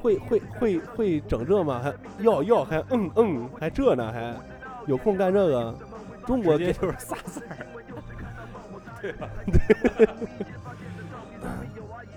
[0.00, 1.80] 会会会会整这吗？
[1.82, 4.34] 还要要还嗯嗯还这呢还
[4.86, 5.74] 有空干这个？
[6.26, 7.56] 中国直接就是仨字儿。
[9.02, 9.28] 对吧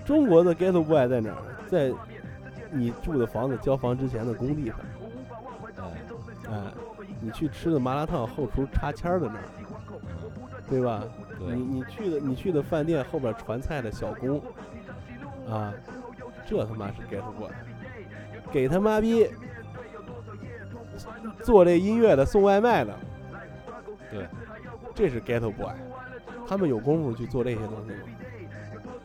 [0.04, 1.36] 中国的 Ghetto Boy 在哪儿？
[1.68, 1.92] 在
[2.72, 4.76] 你住的房子交房之前的工地上，
[5.78, 6.62] 哎，哎，
[7.20, 9.44] 你去吃的麻辣烫后厨插签儿的那儿，
[10.68, 11.02] 对吧？
[11.38, 14.40] 对你你去的你去的饭店后边传菜的小工，
[15.48, 15.72] 啊，
[16.46, 17.50] 这他妈是 get boy，
[18.52, 19.28] 给他妈逼
[21.42, 22.94] 做这音乐的送外卖的，
[24.10, 24.26] 对，
[24.94, 25.72] 这是 get boy，
[26.46, 27.98] 他们有功夫去做这些东西吗？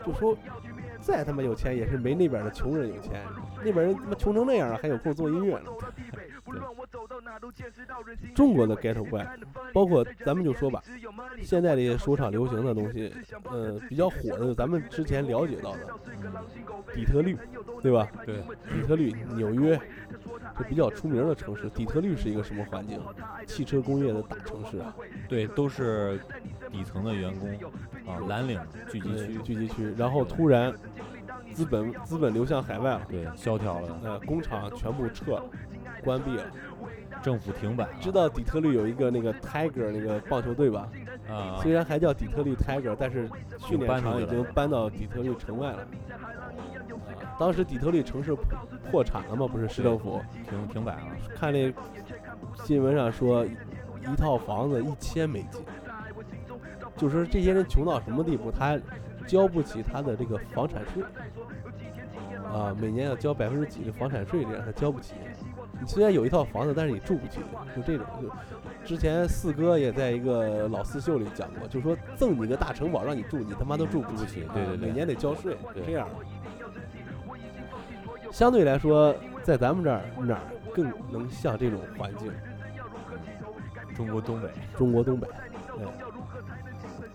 [0.05, 0.37] 就说
[0.99, 3.23] 再他妈有钱也是没那边的穷人有钱，
[3.63, 5.71] 那边人他妈穷成那样了还有空做音乐呢。
[8.33, 9.23] 中国的 get boy，
[9.73, 10.81] 包括咱们就说吧，
[11.41, 13.11] 现在这些说唱流行的东西，
[13.43, 15.79] 呃，比较火的，咱们之前了解到的，
[16.93, 17.37] 底特律，
[17.81, 18.07] 对吧？
[18.25, 18.37] 对，
[18.71, 19.79] 底特律、纽约，
[20.57, 21.67] 这比较出名的城市。
[21.69, 23.01] 底特律是一个什么环境？
[23.47, 24.95] 汽车工业的大城市啊，
[25.27, 26.19] 对，都是
[26.71, 27.49] 底层的员工
[28.07, 29.93] 啊，蓝领聚集区，聚集区。
[29.97, 30.73] 然后突然，
[31.55, 35.43] 资本资本流向海外了，对，萧条了，呃，工厂全部撤了，
[36.03, 36.43] 关闭了。
[37.23, 40.87] 政府停摆了，知道底特律有一个那个 Tiger 那个棒球队吧？
[41.29, 45.77] 啊，虽然还叫底特律 Tiger，但是训练场已经搬到底特律城外了。
[45.77, 46.27] 啊。
[47.39, 48.43] 当时底特律城市破
[48.91, 50.21] 破产了嘛，不是市政府？
[50.47, 51.73] 停停摆了，看那
[52.65, 55.63] 新闻上说，一套房子一千美金，
[56.97, 58.77] 就是说这些人穷到什么地步，他
[59.27, 61.03] 交不起他的这个房产税
[62.53, 65.13] 啊，每年要交百分之几的房产税，这样他交不起。
[65.79, 67.39] 你虽然有一套房子，但是你住不起，
[67.75, 68.05] 就这种。
[68.21, 68.29] 就
[68.85, 76.07] 之前四哥也在一个老四秀里讲过，就说赠你个大城堡让你住，你他妈都住不起，对对每年得交税，对这样。
[78.31, 80.41] 相对来说，在咱们这儿哪儿
[80.73, 82.31] 更能像这种环境？
[83.95, 85.27] 中国东北，中国东北，
[85.77, 85.87] 对，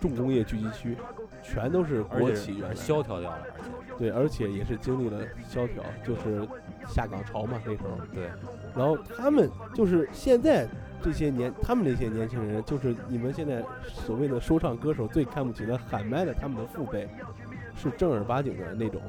[0.01, 0.97] 重工业聚集区，
[1.43, 3.71] 全都是国企原来萧条掉了，而且。
[3.99, 6.47] 对，而且也是经历了萧条，就是
[6.87, 7.99] 下岗潮嘛那时候。
[8.15, 8.31] 对，
[8.75, 10.67] 然后他们就是现在
[11.03, 17.09] 这些年，他们那些年轻人，就是你们现在所谓的说唱歌手最看不起的喊麦的他们的父辈，
[17.75, 19.03] 是正儿八经的那种，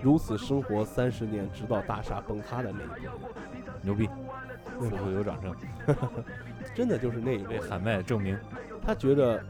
[0.00, 4.14] 如此生活三十年，直到大厦崩塌的那一波人，牛逼，对。
[4.14, 4.16] 吧
[4.80, 5.54] 付出有掌声，
[6.74, 7.60] 真的就是那一波人。
[7.60, 8.38] 为喊麦证明，
[8.86, 9.42] 他觉得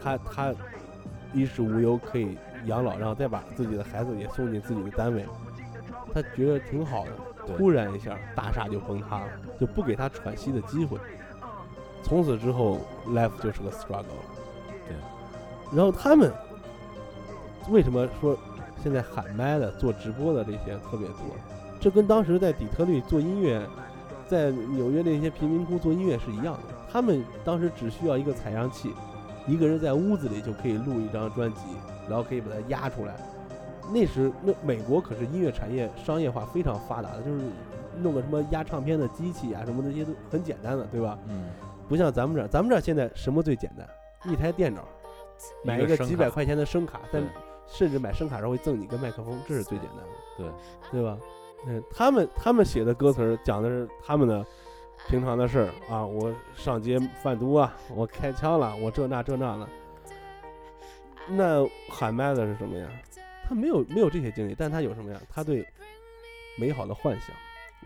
[0.00, 0.54] 他他
[1.32, 2.36] 衣食无忧，可以
[2.66, 5.24] 养老，然后再把自己的孩子也送进自己的单位，
[6.12, 7.10] 他觉得挺好的。
[7.56, 10.98] 突然一下，大厦就崩塌了，就不给他喘息的机会。
[12.02, 14.20] 从此之后，life 就是个 struggle。
[14.86, 14.94] 对。
[15.74, 16.30] 然后他们
[17.70, 18.36] 为什么说
[18.82, 21.36] 现在喊麦的、做直播的这些特别多？
[21.80, 23.66] 这跟当时在底特律做音乐，
[24.26, 26.60] 在纽约那些贫民窟做音乐是一样的。
[26.90, 28.92] 他们当时只需要一个采样器，
[29.48, 31.62] 一个人在屋子里就可以录一张专辑，
[32.08, 33.16] 然后可以把它压出来。
[33.90, 37.40] 那时那美国可是音乐产业商业化非常发达的，就是
[38.00, 41.18] 弄个什么压唱片的机器啊什么的，这些都很简单的，对吧？
[41.26, 41.48] 嗯，
[41.88, 43.88] 不像咱们这儿，咱们这儿现在什么最简单？
[44.30, 44.82] 一台电脑，
[45.64, 47.22] 买一个几百块钱的声卡，但
[47.66, 50.04] 甚至买声卡时候会赠你个麦克风，这是最简单的。
[50.36, 51.16] 对，对吧？
[51.66, 54.44] 嗯，他们他们写的歌词儿讲的是他们的
[55.06, 59.68] 平常的事儿啊，我上街贩毒啊，我开枪了，我这那这那的。
[61.28, 62.88] 那喊麦的是什么呀？
[63.48, 65.20] 他没有没有这些经历，但他有什么呀？
[65.30, 65.66] 他对
[66.58, 67.34] 美好的幻想，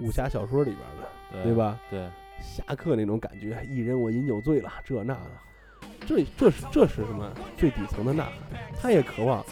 [0.04, 1.54] 武侠小说里边的，对对？
[1.54, 1.78] 吧？
[1.90, 2.08] 对，
[2.40, 5.30] 侠客那种感觉，一人我饮酒醉了，这那的，
[6.06, 8.60] 这这是这是什么最底层的呐喊？
[8.80, 9.44] 他也渴望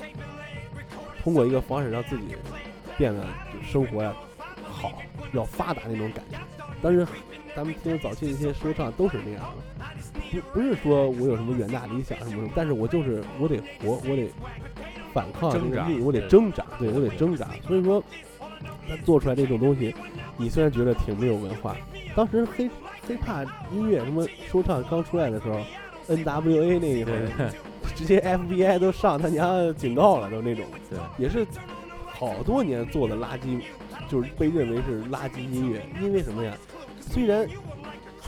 [1.22, 2.34] 通过一个方式让自己
[2.96, 4.12] 变得就生活呀
[4.64, 5.00] 好，
[5.32, 6.38] 要发达那种感觉。
[6.82, 7.06] 但是
[7.56, 14.28] 咱们听早期一些说唱都是那样的，不不是说我有什么远大理想什么什么，但是我就是我得活，我得
[15.12, 17.48] 反抗这个命运，我得挣扎，对我得挣扎。
[17.66, 18.02] 所以说，
[18.88, 19.94] 他做出来这种东西，
[20.36, 21.76] 你虽然觉得挺没有文化，
[22.14, 22.70] 当时黑
[23.06, 25.60] 黑怕音乐什么说唱刚出来的时候
[26.08, 27.52] ，N.W.A 那一会儿，
[27.96, 31.44] 直接 FBI 都上他娘警告了，都那种，对，也是
[32.06, 33.60] 好多年做的垃圾，
[34.08, 35.84] 就是被认为是垃圾音乐。
[36.00, 36.56] 因为什么呀？
[37.10, 37.46] 虽然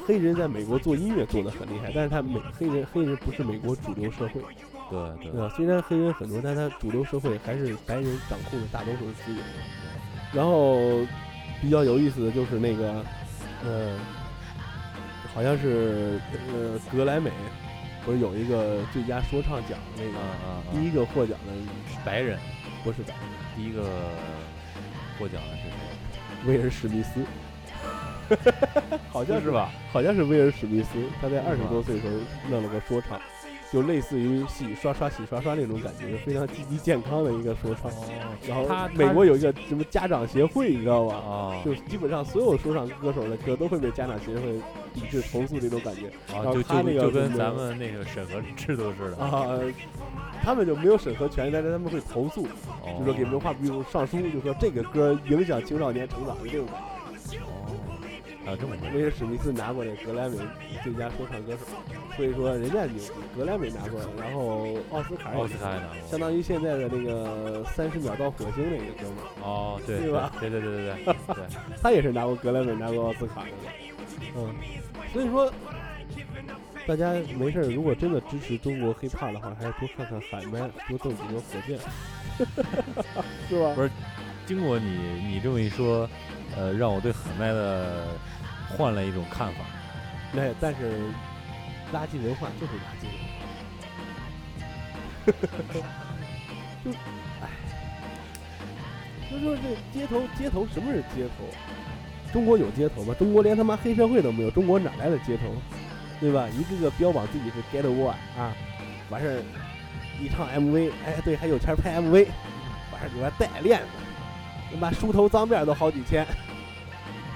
[0.06, 4.40] 黑人在美国做音乐做得很厉害，但是他美黑人黑人不是美国主流社会，
[4.90, 5.52] 对对对吧？
[5.56, 9.42] 虽然黑人很多，但他主流社会还是白人掌控着大多数的资源。
[10.32, 10.98] 然后
[11.60, 13.04] 比较有意思的就是那个，
[13.64, 13.98] 呃，
[15.32, 16.18] 好像是
[16.52, 17.30] 呃格莱美
[18.04, 20.72] 不是有一个最佳说唱奖那啊个，啊啊！
[20.72, 21.52] 第一个获奖的
[22.04, 22.38] 白人，
[22.82, 23.84] 不是白人，第一个
[25.18, 26.48] 获奖的是谁？
[26.48, 27.20] 威尔史密斯，
[29.10, 29.70] 好像是吧？
[29.92, 30.88] 好像是威尔史密斯，
[31.20, 32.14] 他在二十多岁的时候
[32.50, 33.20] 弄了个说唱，
[33.72, 37.90] 就类似于洗刷刷洗刷刷那种感觉，非常积极健康的一个说唱。
[38.48, 41.14] 然后他美国有一个什么家长协会，你知道吧？
[41.16, 44.60] 啊，就基本上所有说唱歌手的歌都会被家长协会
[44.94, 49.58] 抵制投诉这种感觉啊，然后就他那个就就跟咱们那个审核制度似的，啊。
[50.44, 52.42] 他们就没有审核权，但是他们会投诉，
[52.82, 56.91] 哦就说给文化部上书，就说这个歌影响青少年成长的这种感觉。
[58.42, 60.36] 哦，还有这么回事威尔史密斯拿过那格莱美
[60.82, 61.58] 最佳说唱歌手，
[62.16, 71.44] 所以说人家牛逼，格莱美拿过，然后奥斯卡也奥斯卡也拿过，相当于现在的那个三十秒到火星那个哥们儿，哦，对对吧对对对对对对，
[71.80, 73.48] 他也是拿过格莱美，拿过奥斯卡的。
[74.36, 74.54] 嗯，
[75.12, 75.52] 所以说
[76.86, 81.78] 大家没事儿，如果真的支持中国 hiphop 的话，还是多看看海麦，多挣几个火箭，
[83.48, 83.72] 是吧？
[83.74, 83.90] 不是
[84.46, 84.88] 经过你
[85.26, 86.08] 你这么一说，
[86.56, 88.08] 呃，让我对喊麦的
[88.68, 89.60] 换了一种看法。
[90.32, 90.92] 那但是
[91.92, 93.04] 垃圾文化就是垃圾
[95.26, 95.34] 文
[95.82, 95.88] 化，
[96.84, 96.90] 就
[97.42, 97.48] 哎，
[99.30, 99.62] 就说这
[99.92, 101.44] 街头街头什么是街头？
[102.32, 103.14] 中国有街头吗？
[103.18, 105.54] 中国连他妈黑社会都没有，中国哪来的街头？
[106.18, 106.48] 对吧？
[106.48, 108.54] 一个个标榜自己是 get boy 啊，
[109.10, 109.42] 完事儿
[110.20, 112.26] 一唱 MV，哎对，还有钱拍 MV，
[112.92, 113.86] 完事儿给他带链子，
[114.72, 116.26] 他妈梳头脏辫都好几千，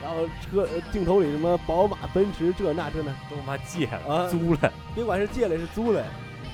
[0.02, 6.04] 然后车呃镜头里什么宝马、奔驰这那这那，都他妈借了、啊租了，别管是借来是租来，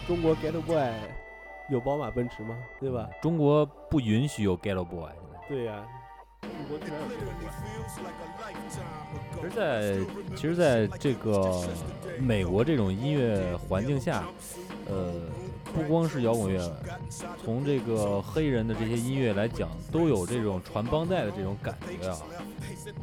[0.07, 0.79] 中国 get boy
[1.71, 2.57] 有宝马、奔驰吗？
[2.81, 3.09] 对吧？
[3.23, 5.11] 中国不允许有 Ghetto Boy。
[5.49, 5.85] 对呀、
[6.41, 7.49] 中国居然有 get boy。
[9.35, 9.97] 其实在，
[10.35, 11.63] 其实在这个
[12.19, 14.25] 美国这种音乐环境下，
[14.87, 15.13] 呃，
[15.75, 16.73] 不光是摇滚乐，
[17.43, 22.17] 从这个黑人的这些音乐来讲，都有这种传帮带的这种感觉啊，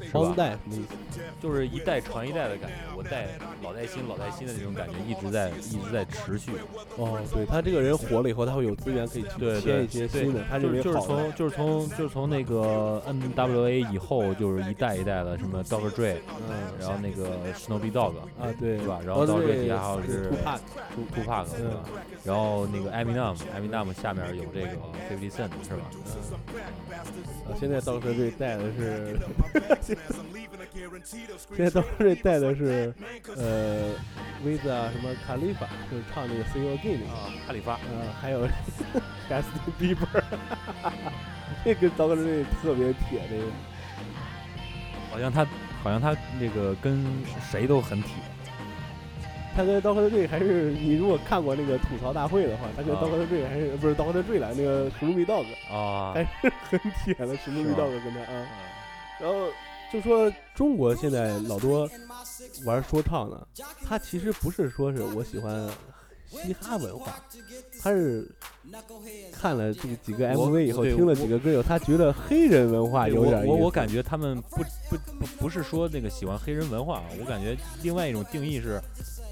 [0.01, 0.33] 是帮？
[0.35, 1.19] 带什么意思？
[1.41, 3.27] 就是一代传一代的感觉，我带
[3.63, 6.51] 老带新，老带新的这种感觉一直在一直在持续。
[6.97, 10.99] 哦，对他这个人火了以后，他会有资源可以去对对签一些对新的，他就是就是。
[10.99, 15.89] 从就是从就是从那个 NWA 以后，就是一代一代的什么 Dr.
[15.89, 16.17] Dre，
[16.49, 21.79] 嗯然后那个 Snoopy Dogg，啊，对对吧然后到这底下还有是图帕克，对吧？
[22.23, 24.67] 然后那个 Eminem，Eminem 下面有这个
[25.09, 25.83] Fifty Cent 是吧？
[27.47, 29.19] 啊，现在当时队带的是，
[31.55, 32.93] 现在当时队带的是，
[33.35, 33.93] 呃，
[34.45, 37.79] 威子啊，什么卡利法，就是唱那个 See You Again 那个，啊，哈里发，啊，
[38.21, 38.47] 还有
[39.29, 40.23] Justin Bieber，
[41.65, 43.43] 这个当时队特别铁，这个。
[45.11, 45.43] 好像他
[45.81, 47.03] 好像他那个跟
[47.49, 48.13] 谁都很铁，
[49.55, 56.25] 他跟刀客队还是你如果看过那个吐槽大会的话，他跟啊刀客队还是不是刀客队了，那个史努比 dog 啊， 哎
[56.69, 58.47] 很铁的史努比是吧 dog 跟他啊。
[59.19, 59.47] 然后
[59.91, 61.89] 就说中国现在老多
[62.65, 63.47] 玩说唱的，
[63.85, 65.67] 他其实不是说是我喜欢
[66.29, 67.15] 嘻哈文化，
[67.81, 68.29] 他是
[69.33, 73.45] 看了这几个 MV 以后，听了几个歌以后，他觉得黑人文化有点。
[73.45, 74.57] 我我我感觉他们不
[74.89, 78.79] 不不不是说那个喜欢黑人文化啊，我感觉另外一种定义是，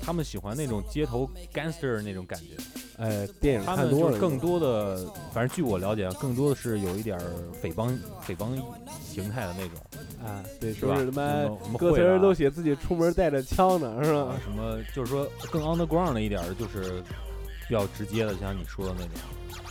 [0.01, 2.55] 他们喜欢那种街头 gangster 那种感觉。
[2.97, 7.19] 哎，电影他看多了，们就是更多的，反正据我了解，啊，更多的是有一点
[7.61, 8.57] 匪帮匪帮
[9.01, 10.95] 形态的那种，啊，对，是吧？
[11.77, 14.19] 歌词都写自己出门带着枪呢，是吧？
[14.21, 17.03] 啊什么就是说更 underground 的一点儿，就是
[17.67, 19.11] 比较直接的，像你说的那种。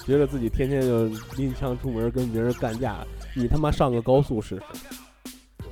[0.06, 4.62] 觉得自己天天就拎枪出门跟别人干架，你他妈上个高速试试，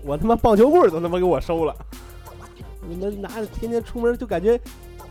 [0.02, 1.72] 我他妈棒球棍都他妈给我收了，
[2.88, 4.58] 你们拿着天天出门就感觉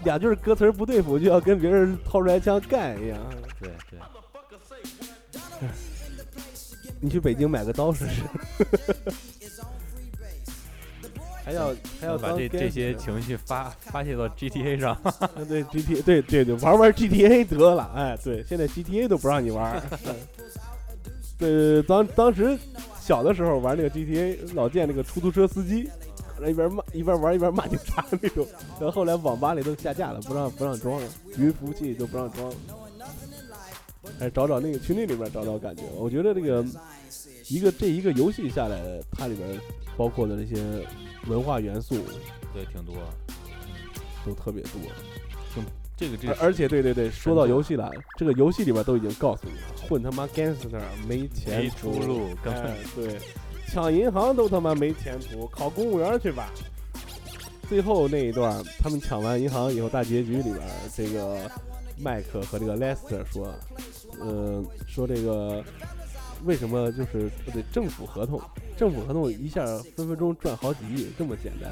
[0.03, 3.17] 两句歌词不对付就要跟别人掏出来枪干一样。
[3.59, 3.99] 对对，
[6.99, 8.21] 你去北京买个刀试试，
[11.45, 14.93] 还要还要把这这些情绪发发泄到 GTA 上。
[15.03, 19.81] 啊，对 GTA，对对对，玩玩 GTA 得了，哎，对，现在 GTA 都不让你玩儿。
[20.05, 20.15] 嗯
[21.39, 22.57] 对，当当时
[23.01, 25.89] 小的时候玩那个 GTA，老见那个出租车司机，
[26.49, 28.45] 一边骂一边玩一边骂警察那种。
[28.79, 31.07] 然后后来网吧里都下架了，不让不让装了，
[31.37, 32.55] 云服务器都不让装了。
[34.19, 35.83] 还是找找那个群里里边找找感觉。
[35.95, 36.65] 我觉得这个
[37.49, 38.79] 一个这一个游戏下来，
[39.11, 39.59] 它里边
[39.95, 40.85] 包括的那些
[41.27, 41.95] 文化元素
[42.53, 42.95] 对，挺多。
[44.25, 44.71] 都特别多。
[45.53, 45.63] 挺
[45.95, 52.29] 这个这个而而且对对对，说到游戏了，这个游戏里边都已经告诉你了，混他妈 gangster 没钱没出路
[52.95, 53.19] 对，
[53.73, 56.47] 抢银行都他妈没前途，考公务员去吧。
[57.67, 60.59] 最后那一段，他们抢完银行以后，大结局里边，
[60.95, 61.49] 这个
[61.97, 63.51] 麦克和这个莱斯特说，
[64.19, 65.63] 呃，说这个
[66.45, 68.39] 为什么就是不对政府合同，
[68.77, 69.65] 政府合同一下
[69.95, 71.71] 分分钟赚好几亿，这么简单。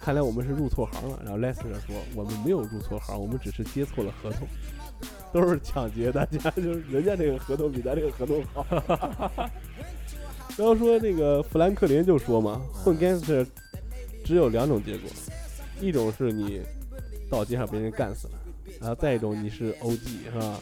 [0.00, 1.20] 看来我们是入错行了。
[1.22, 4.48] 然后莱斯特说，我们没有入错行，我们只是接错了合同，
[5.32, 8.66] 都是抢劫，大家就是人家这个合同比咱这个合同好。
[10.56, 13.46] 然后说那个富兰克林就说嘛，混 gangster
[14.24, 15.10] 只有两种结果，
[15.80, 16.60] 一种是你
[17.30, 18.34] 到街上被人干死了，
[18.80, 19.98] 然后再一种你是 OG
[20.32, 20.58] 是吧？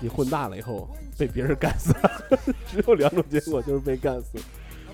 [0.00, 2.28] 你混大了以后被别人干死了，
[2.66, 4.38] 只有两种结果就是被干死。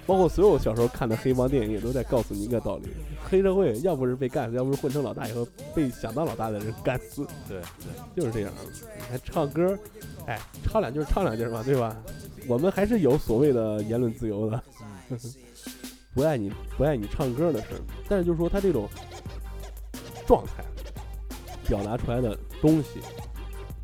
[0.07, 2.88] 包括所有小时候看的黑帮电影也都在告诉你一个道理：
[3.22, 8.53] 黑社会要不是被干死，要不是混成老大以后被想当老大的人干死，对对就是这样。
[8.64, 9.78] 你看唱歌，
[10.26, 11.97] 哎，唱两句唱两句儿嘛，对吧？
[12.47, 14.62] 我们还是有所谓的言论自由的。
[16.12, 18.88] 不爱你不爱你唱歌的事儿，但是就是说他这种
[20.26, 20.64] 状态
[21.68, 23.01] 表达出来的东西，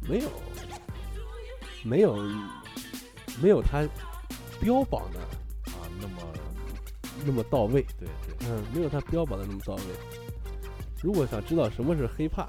[0.09, 0.29] 没有
[1.85, 2.17] 没有
[3.41, 3.87] 没有他
[4.61, 5.21] 标榜的
[5.71, 6.15] 啊，那么
[7.25, 9.83] 那么到位，对对，嗯，没有他标榜的那么到位。
[11.01, 12.49] 如果想知道什么是 hiphop，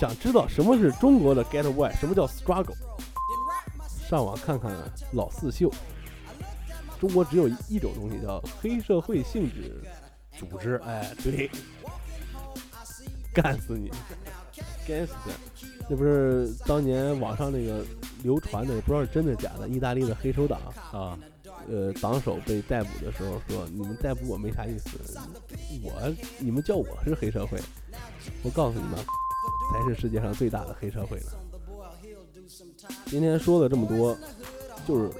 [0.00, 2.74] 想知道什么是中国的 get away，什么叫 struggle，
[4.14, 4.72] 上网看看
[5.12, 5.68] 老四秀。
[7.00, 9.82] 中国只有一种东西叫黑社会性质
[10.38, 11.50] 组织，哎，对，
[13.34, 13.90] 干死你，
[14.86, 15.32] 干死你！
[15.88, 17.84] 那不是当年网上那个
[18.22, 20.60] 流传的，也不知道是真的假的，意大利的黑手党
[20.92, 21.18] 啊，
[21.68, 24.90] 呃，党首被逮捕的时候说：“你们逮捕我没啥意思，
[25.82, 27.58] 我你们叫我是黑社会，
[28.44, 28.96] 我告诉你们，
[29.72, 31.26] 才是世界上最大的黑社会呢。”
[33.06, 34.16] 今天说了这么多，
[34.86, 35.10] 就是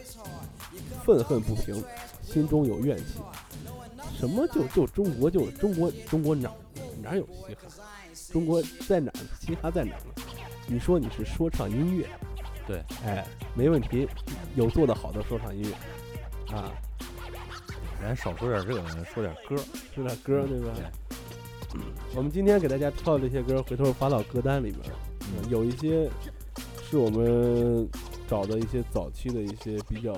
[1.04, 1.82] 愤恨不平，
[2.22, 3.04] 心中有怨气。
[4.18, 6.50] 什么就就中国就中国中国哪
[7.02, 7.82] 哪有嘻哈？
[8.32, 9.18] 中国在哪儿？
[9.40, 9.94] 嘻哈在哪？
[10.66, 12.08] 你说你是说唱音乐，
[12.66, 14.08] 对，哎，没问题，
[14.56, 16.72] 有做得好的说唱音乐啊，
[18.00, 19.56] 咱少说点这个，说点歌，
[19.94, 20.72] 说点歌对吧？
[22.14, 24.80] 我们今天给大家挑的这些歌，回头发到歌单里面，
[25.20, 26.08] 嗯有一些
[26.88, 27.88] 是我们
[28.28, 30.14] 找的一些早期的一些比较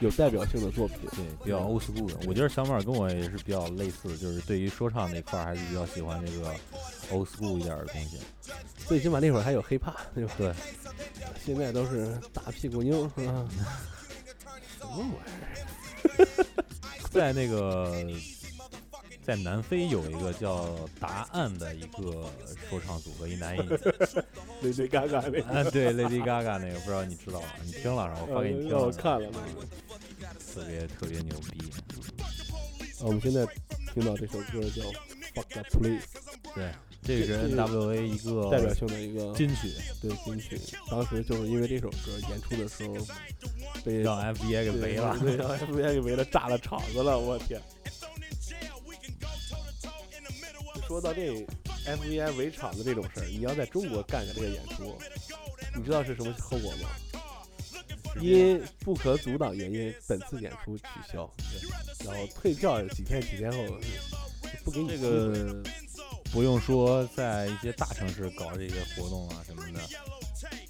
[0.00, 0.98] 有代表性的作品。
[1.12, 2.16] 对，比较 old school 的。
[2.26, 6.54] 我觉得小马跟我也是比较类似，就是对于说唱那块儿还是比较喜欢这个
[7.10, 8.18] old school 一点的东西。
[8.86, 10.34] 最起码那会儿还有 hiphop，对吧？
[10.36, 10.52] 对，
[11.44, 13.46] 现在都是大屁股妞，是吧？
[14.78, 15.12] 什么玩意
[16.18, 16.46] 儿？
[17.12, 18.04] 在那个
[19.24, 22.28] 在南非有一个叫答案的一个
[22.68, 23.68] 说唱组合，一男一女。
[24.62, 25.44] Lady Gaga 那个。
[25.44, 27.46] 啊，对，Lady Gaga 那个，不知道你知道吗？
[27.64, 29.66] 你听了，然后我发给你听了，我看了那个。
[30.54, 31.70] 特别特别牛逼。
[33.00, 33.46] 我们现在
[33.94, 34.82] 听到这首歌叫
[35.34, 36.00] 《Fuck That Police》，
[36.54, 40.60] 对，这个是 NWA 一个代表性的一个金曲，对金曲。
[40.90, 41.96] 当时就是因为这首歌
[42.28, 42.94] 演出的时候
[43.84, 45.16] 被让 FBI 给围了。
[45.20, 47.60] 对，让 FBI 给围了，炸了场子了，我天！
[50.86, 51.46] 说到这
[51.86, 54.98] FBI 围场的这种事儿，你要在中国干下这个演出，
[55.74, 56.88] 你知道是什么后果吗？
[58.20, 61.32] 因不可阻挡原因，本次演出取消，
[62.04, 63.58] 然后退票几天几天后
[64.64, 65.62] 不给你这个
[66.30, 69.80] 不用说，在一些大城市搞这些活动啊什么的，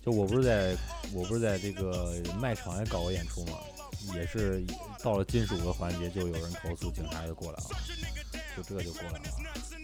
[0.04, 0.76] 就我不是在
[1.12, 3.58] 我不是在这个卖场也搞过演出嘛，
[4.14, 4.64] 也是
[5.02, 7.70] 到了金属的环节，就有人投诉，警察就过来了，
[8.56, 9.24] 就这就过来了。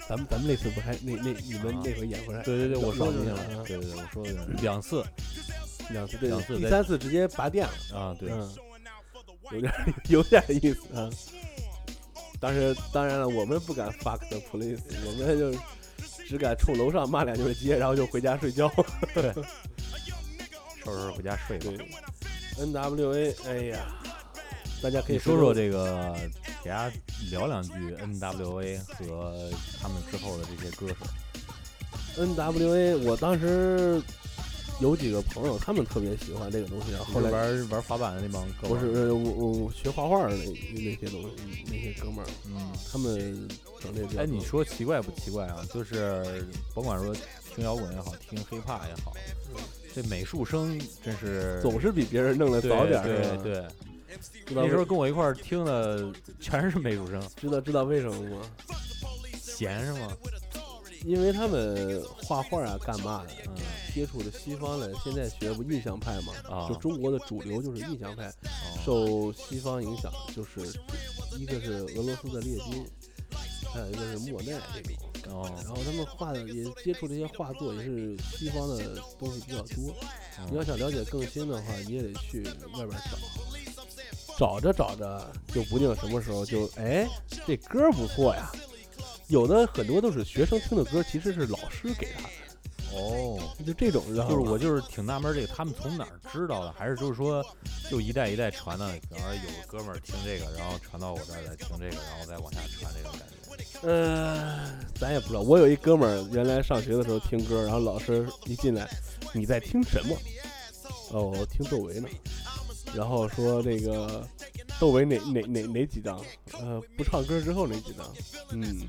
[0.09, 2.43] 咱们咱们那次不还那那你们那回演回来？
[2.43, 3.19] 对对对，我说的
[3.66, 5.05] 对对对，我说的是两次
[5.91, 8.55] 两次对两次在第三次直接拔电了，啊，对，嗯，
[9.53, 9.73] 有点
[10.09, 11.11] 有点意思啊。
[12.41, 15.53] 当时当然了，我们不敢 fuck the police，我们就
[16.27, 18.71] 只敢冲楼上骂两句街，然后就回家睡觉。
[19.14, 19.35] 收拾
[20.85, 21.64] 收拾回家睡吧。
[21.66, 23.95] 对，NWA，哎呀，
[24.81, 26.16] 大家可以说说这个，
[26.63, 26.97] 给大家
[27.31, 29.51] 聊两句 NWA 和
[29.81, 32.25] 他们之后的这些歌手。
[32.25, 34.03] NWA，我当时
[34.81, 40.45] 有几个朋友，他们特别喜欢这个东西，然后后来玩玩滑板的那帮哥不们儿，是我我学画画的那
[40.75, 43.49] 那些东西，那些哥们儿，嗯，他们
[43.81, 45.65] 整这个哎，你说奇怪不奇怪啊？
[45.73, 46.45] 就是
[46.75, 47.15] 甭管说
[47.55, 49.13] 听摇滚也好，听 hiphop 也好，
[49.95, 53.65] 这美术生真是总是比别人弄得早点对对，
[54.47, 58.51] 知道那时候跟我一块儿听的全是美术生，知道知道为什么吗？
[59.43, 60.17] 闲是吗？
[61.05, 63.55] 因为他们画画啊，干嘛的，嗯
[63.95, 68.33] 接触的西方的，现在学不印象派嘛，啊就中国的主流就是印象派，哦
[68.85, 70.61] 受西方影响，就是
[71.39, 72.87] 一个是俄罗斯的列宾，
[73.73, 74.97] 还有一个是莫奈这种。
[75.29, 79.95] 哦然后他们画的也接触这些画作，也是西方的东西比较多。
[80.51, 82.43] 你要想了解更新的话，你也得去
[82.73, 83.19] 外边找。
[84.39, 87.09] 找着找着，就不定什么时候就哎，
[87.45, 88.53] 这歌不错呀。
[89.26, 92.28] 有的很多都是学生听的歌，其实是老师给他的，
[92.97, 96.72] 哦，就这种，就是我就是挺纳闷，这个他们从哪儿知道的？
[96.72, 97.45] 还是就是说，
[97.91, 98.91] 就一代一代传的？
[98.93, 103.34] 比方说有个哥们儿听这个，然后传到我这儿来听这个，然后再往下传这种感觉。
[103.82, 105.41] 呃，咱也不知道。
[105.41, 108.89] 我有一哥们儿，原来上学的时候听歌，然后老师一进来，
[109.34, 110.16] 你在听什么？
[111.11, 112.09] 哦，我听窦唯呢。
[112.95, 114.26] 然后说那个
[114.80, 116.20] 窦唯哪哪哪哪几张？
[116.61, 118.07] 呃，不唱歌之后哪几张？
[118.53, 118.86] 嗯，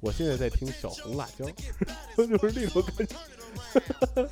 [0.00, 1.44] 我现在在听小红辣椒，
[2.16, 3.14] 就是那种感觉。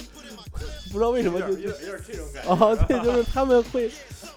[0.90, 3.90] 不知道为什么就就点这种感啊， 对，就是他们会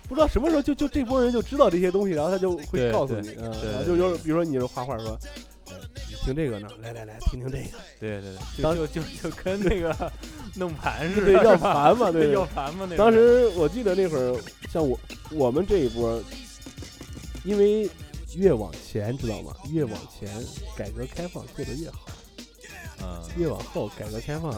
[0.07, 5.17] 不知道什么时候就就这波人就知道这些东西，然后他就会告诉你，嗯，然后就就是比如说你是画画说，
[6.23, 10.11] 听这个呢，来来来，听听这个，对对对，当就就就就跟那个
[10.55, 12.31] 弄盘似对，的，要盘嘛， 对。
[12.33, 12.95] 要盘嘛那。
[12.97, 14.39] 当时我记得那会儿，
[14.71, 14.99] 像我
[15.31, 16.21] 我们这一波，
[17.43, 17.89] 因为
[18.35, 19.55] 越往前知道吗？
[19.71, 20.29] 越往前
[20.77, 21.99] 改革开放做得越好，
[23.01, 24.51] 嗯，越往后改革开放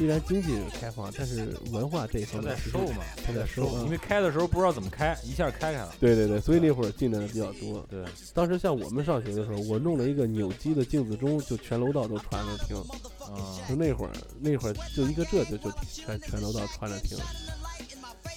[0.00, 5.94] 虽然经济开放，但是文化这一方面收嘛，他在收啊因为开的时候不知道怎么开，一下开开了。
[6.00, 7.84] 对对对，所以那会儿进来的比较多。
[7.90, 12.74] 对，当时像我们上学的时候，我弄了一个扭机的镜子钟，就全楼道都传着听。
[13.30, 17.18] 啊，就那会儿，那会儿就一个这就就全全楼道传着听。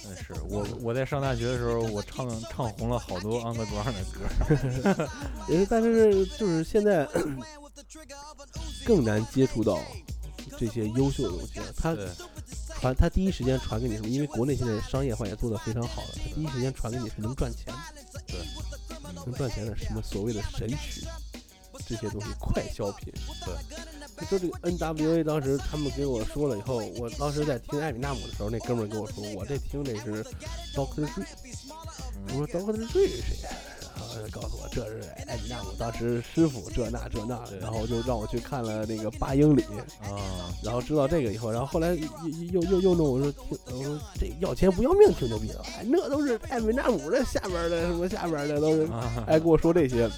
[0.04, 5.08] 那是我我在上大学的时候，我唱唱红了好多 underground 的歌。
[5.48, 7.08] 也是，但是就是现在
[8.84, 9.80] 更难接触到
[10.58, 11.60] 这些优秀的东西。
[11.76, 11.96] 他，
[12.80, 14.08] 传，他第一时间传给你什么？
[14.08, 17.66] 因为国内现在商业化也做得非常好了，他第一时间传给你是能赚钱
[18.12, 18.40] 的，对，
[19.24, 21.06] 能赚钱的什么所谓的神曲，
[21.86, 23.12] 这些东西快消品。
[23.44, 23.54] 对，
[24.20, 25.24] 就说这个 N.W.A.
[25.24, 30.24] 当时他们给我说了以后，我当时在听艾米纳姆的时候，那哥们儿跟我说，我这听这是
[30.74, 31.26] Doctor Dre。
[32.28, 33.50] 我说 Doctor Dre 是谁呀？
[33.96, 39.62] 然后告诉我这是艾米纳姆当时师傅这那这那的，然后就让我去看了那个八英里，
[40.02, 41.94] 啊，然后知道这个以后，然后后来
[42.52, 50.10] 又又又又弄我说听，我说这要钱不要命挺牛逼的，哎，那都是艾米纳姆的下边的什么下边的都是啊爱跟我说这些。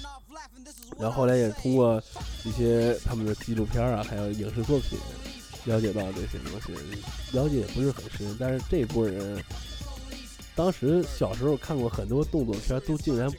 [0.97, 2.01] 然后后来也通过
[2.43, 4.97] 一些他们的纪录片啊，还有影视作品，
[5.65, 6.73] 了解到这些东西，
[7.37, 8.35] 了解也不是很深。
[8.39, 9.39] 但是这波人，
[10.55, 13.29] 当时小时候看过很多动作片，都竟然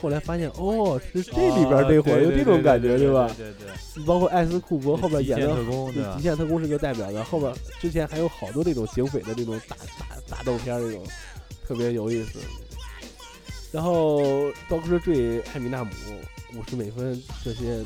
[0.00, 3.30] 后来发现，哦，是这里边这会儿有这种感觉，对吧？
[3.36, 11.02] 对对，包括艾斯库伯后边演的极限特工对吧极限特工是个代表的，后边之前还有好多这种警匪的这种打打打斗片儿这种，
[11.66, 12.38] 特别有意思。
[13.72, 14.20] 然后
[14.68, 15.90] 刀客坠艾米纳姆
[16.56, 17.84] 五十美分这些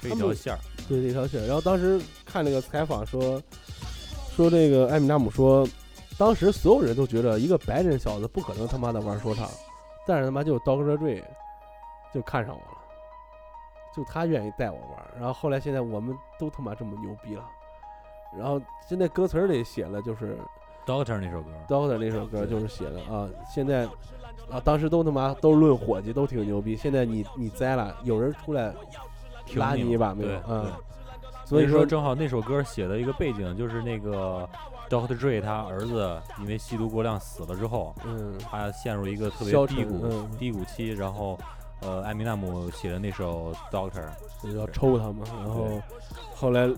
[0.00, 0.58] 这一条线儿，
[0.88, 1.46] 对这条线儿。
[1.46, 3.42] 然后当时看那个采访说，
[4.36, 5.66] 说这个艾米纳姆说，
[6.18, 9.50] 当时所有人都觉得一个白人小子不可能他妈的玩说唱，
[10.06, 11.22] 但是他妈就刀客坠
[12.12, 12.78] 就看上我了，
[13.94, 15.04] 就他愿意带我玩。
[15.16, 17.44] 然后后来现在我们都他妈这么牛逼了。
[18.38, 20.38] 然后现在歌词里写了就是
[20.86, 23.86] Doctor 那首歌，Doctor 那首歌就是写的啊，现在
[24.50, 28.72] 啊当时都他妈都论伙计都挺牛逼，现在你你栽了，有人出来
[29.44, 30.42] 挺拉你一把没有对？
[30.48, 30.72] 嗯，
[31.44, 34.48] 所以说正好那首歌写的一个背景就是那个
[34.88, 41.38] Doctor Dre 他儿子因为吸毒过量死了之后，嗯他陷入一个特别低谷、嗯低谷期，然后
[41.82, 44.08] 呃，艾米纳姆写的那首 Doctor，
[44.42, 45.82] 就要抽他嘛，然后
[46.34, 46.68] 后来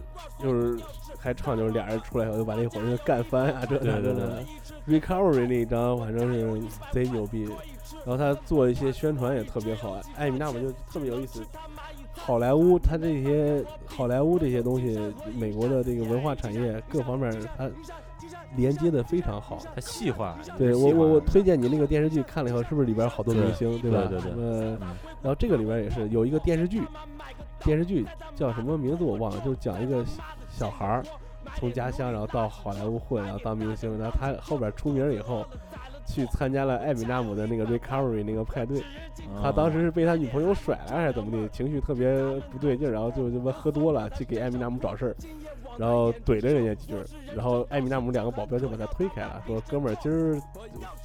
[0.43, 0.83] 就是
[1.19, 4.45] 还唱就是俩人出来以后就把那伙人干翻啊，这那对对这那。
[4.87, 7.45] Recovery 那一张反正是贼牛逼，
[8.05, 11.43] 然后他做一些宣传也特别好，艾米纳姆就特别有意思。
[12.17, 14.99] 好莱坞他这些好莱坞这些东西，
[15.35, 17.71] 美国的这个文化产业各方面它
[18.57, 19.59] 连接的非常好。
[19.75, 24.07] 他细化，对我我我推荐你那个电视剧看了以后，是不是里边好多明星，对吧？
[24.09, 24.79] 对对嗯
[25.23, 26.83] 然后这个里边也是有一个电视剧，
[27.65, 31.03] 电视剧叫什么名字我忘了，就是讲一个小小孩儿
[31.57, 35.45] 从家乡然后到好莱坞混，然后当明星，然后他后边出名以后。
[36.07, 38.85] 去参加了艾米纳姆的那个 Recovery 那个派对，
[39.43, 42.13] 他当时是被他女朋友甩了还是怎么的，情绪特别
[42.53, 45.17] 不对劲，然后就他妈喝多了去给艾米纳姆找事儿，
[45.79, 46.95] 然后怼了人家几句，
[47.35, 50.41] 然后艾米纳姆两个保镖就把他推开了，说哥们儿今儿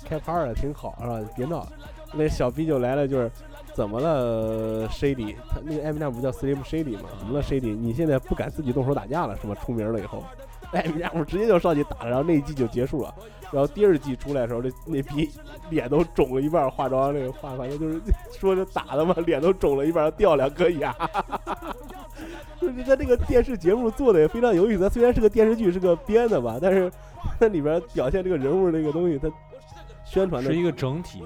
[0.06, 1.20] 开趴儿了挺好是吧？
[1.36, 1.68] 别闹。
[2.14, 3.30] 那小 B 就来了句儿，
[3.74, 5.36] 怎么了，Shady？
[5.50, 7.10] 他那个艾米纳姆叫 Slim Shady 嘛？
[7.20, 7.76] 怎么了，Shady？
[7.76, 9.54] 你现在不敢自己动手打架了是吧？
[9.56, 10.24] 出名了以后，
[10.74, 13.14] 艾米纳姆直接就上去打了，然后那一季就结束了。
[13.52, 15.30] 然后第二季出来的时候，那那逼
[15.70, 18.00] 脸都肿了一半，化妆那个化，反正就是
[18.40, 20.96] 说是打的嘛，脸都肿了一半儿，掉两颗牙。
[22.60, 26.92] 就是他这个电视节目做的也非常有意思，它虽然是个电视剧，是个编的吧，但是
[27.40, 29.32] 它里边表现这个人物这个东西，它
[30.06, 31.24] 宣传的是一个整体，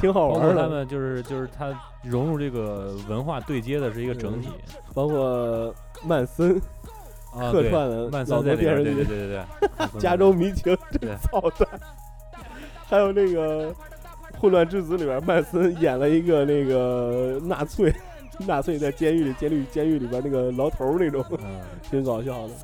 [0.00, 4.48] 挺好玩的他们就是就是他融入这个文化对接的是一个整体
[4.94, 5.74] 包括
[6.06, 6.60] 曼森
[7.32, 9.44] 客串的曼老多森在，电视剧对对对。
[9.98, 11.66] 加州迷情这操蛋，
[12.86, 13.72] 还有那个
[14.38, 17.94] 《混乱之子》里边，曼森演了一个那个纳粹，
[18.46, 21.60] 纳粹在监狱里，监狱监狱里边那个牢头儿那种，嗯，
[21.90, 22.54] 挺搞笑的。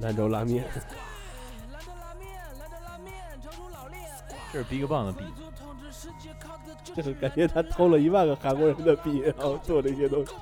[0.00, 0.64] 兰州拉面，
[4.52, 5.24] 这是 Big Bang 的 B，
[6.94, 10.32] 就是感觉他偷了一万个韩国人的币，然后做这些东西。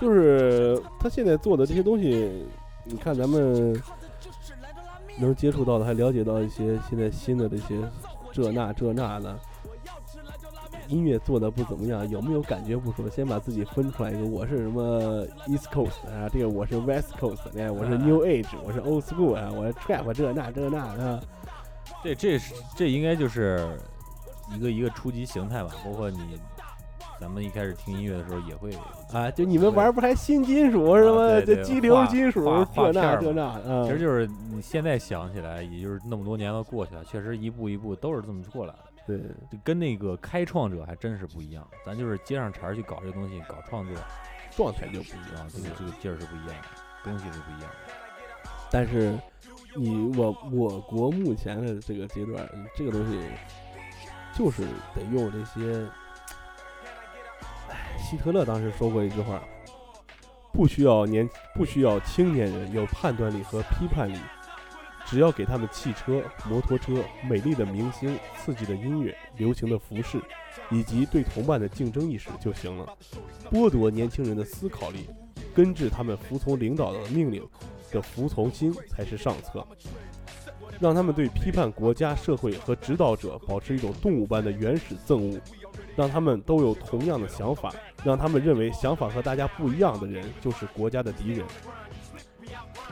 [0.00, 2.46] 就是他现在做的这些东西，
[2.84, 3.80] 你看咱们
[5.18, 7.78] 能接触到的，还了解到一些现在新的这些
[8.32, 9.38] 这那这那的，
[10.88, 21.22] 音乐做的不怎么样，有没有感觉不说，先把自己分出来一个，我是什么 East Coast 啊，这个我是 West Coast，哎，我是 New Age，我是 Old School 啊，我是 Trap 这那这那的，
[22.02, 23.78] 这这是这应该就是
[24.54, 26.40] 一个一个初级形态吧，包括你
[27.20, 28.70] 咱们一开始听音乐的时候也会
[29.12, 31.28] 啊，就你们玩不还新金属是吗？
[31.28, 38.84] 对对这激流金属这那片儿嘛这那啊，其实就是你现在想起来，也就是那么多年都过去了，确实一步一步都是这么过来的。
[39.06, 39.18] 对，
[39.52, 43.94] 就跟那个开创者还真是不一样，咱就是接上茬去搞这个东西，搞创作
[44.56, 45.48] 状态就不一样啊，。
[45.52, 46.68] 这个这个劲儿是不一样的，
[47.04, 48.50] 东西是不一样的。
[48.70, 49.12] 但是
[49.76, 53.18] 你我我国目前的这个阶段，这个东西
[54.34, 54.62] 就是
[54.94, 55.86] 得用这些。
[57.98, 59.42] 希特勒当时说过一句话：
[60.52, 64.18] 不需要年不需要青年人有判断力和批判力，
[65.06, 66.92] 只要给他们汽车、摩托车、
[67.28, 70.20] 美丽的明星、刺激的音乐、流行的服饰，
[70.70, 72.86] 以及对同伴的竞争意识就行了。
[73.50, 75.08] 剥夺年轻人的思考力，
[75.54, 77.46] 根治他们服从领导的命令
[77.92, 79.66] 的服从心才是上策。
[80.78, 85.38] 让他们对批判国家、社会和指导者保持一种动物般的原始憎恶，
[86.00, 87.70] 让他们都有同样的想法，
[88.02, 91.44] 让他们认为想法和大家不一样的人就是国家的敌人。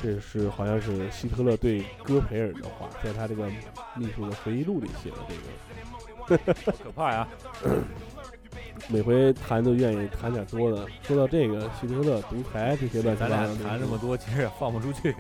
[0.03, 3.49] 这是好像是希特勒对戈培尔的话，在他这个
[3.97, 6.55] 秘书的回忆录里写的这个。
[6.67, 7.27] 好可怕呀！
[8.89, 10.87] 每回谈都愿意谈点多的。
[11.03, 15.17] 说到这个希特勒独裁这些乱七八糟的东西，谈这么多，其实也放不出去。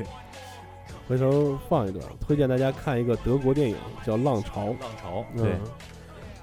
[1.08, 4.66] 回头放一段，推荐大家看一个德国电影叫《浪潮》。
[4.66, 5.56] 浪潮，嗯对，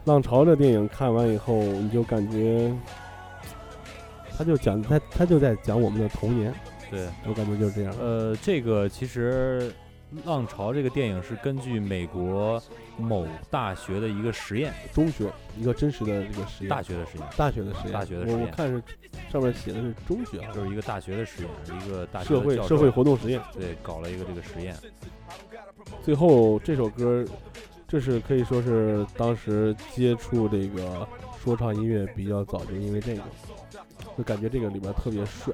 [0.06, 2.72] 浪潮这电影看完以后，你就感觉，
[4.38, 6.54] 他就讲他他就在讲我们的童年，
[6.92, 7.94] 对，我感觉就是这样。
[8.00, 9.74] 呃，这个其实
[10.28, 12.62] 《浪潮》这个电影是根据美国
[12.98, 15.28] 某大学的一个实验，中学
[15.58, 18.84] 一个真实的这个实验，大学的实验，大学的实验，大学的实验我我看是
[19.32, 23.42] 上面写的是中学啊，就是一个大学的实验，一个大学社会社会活动实验。
[23.54, 24.76] 对搞了一个这个实验，
[26.04, 27.26] 最后这首歌，
[27.88, 31.08] 这是可以说是当时接触这个
[31.42, 33.22] 说唱音乐比较早，就因为这个，
[34.18, 35.54] 就感觉这个里边特别帅，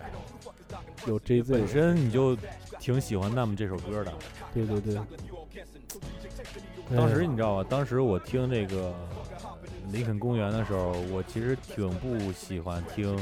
[1.06, 2.38] 有 JZ 本 Z，身你就
[2.80, 4.14] 挺喜欢那么这首歌的。
[4.54, 5.00] 对对对。
[6.96, 7.68] 当时哎你知道吧？
[7.70, 8.94] 当时我听这个
[9.92, 13.18] 林肯公园的时候，我其实挺不喜欢听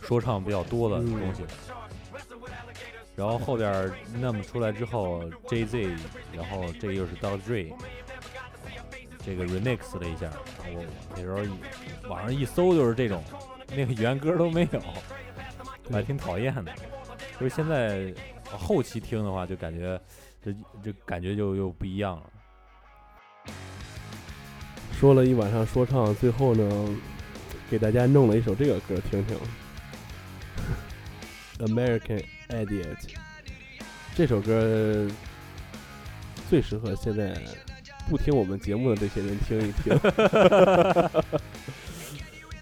[0.00, 1.48] 说唱比较多的嗯东西的。
[3.14, 5.96] 然后后边儿那么出来之后，J Z，
[6.32, 7.40] 然后这又是 Dr.
[7.40, 7.72] Dre，
[9.24, 10.30] 这个 remix 了一下，
[10.64, 10.84] 然后我
[11.16, 11.50] 那时候一
[12.08, 13.22] 网上一搜就是这种，
[13.68, 14.80] 那个原歌都没有，
[15.90, 16.72] 还挺讨厌的。
[17.38, 18.12] 就是现在
[18.44, 20.00] 后期听的话，就感觉
[20.42, 20.52] 这
[20.82, 22.22] 这感觉就又不一样了。
[24.92, 26.96] 说了一晚上说唱，最后呢，
[27.70, 29.36] 给大家弄了一首这个歌听听，
[31.68, 32.96] 《American Idiot》。
[34.16, 35.08] 这首歌
[36.50, 37.40] 最适合现在
[38.08, 39.92] 不听我们节目的这些人听一听。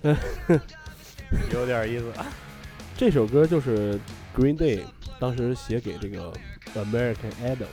[1.52, 2.12] 有点意思。
[2.98, 3.98] 这首歌就是
[4.36, 4.82] Green Day
[5.20, 6.32] 当时写给这个
[6.74, 7.66] American Idol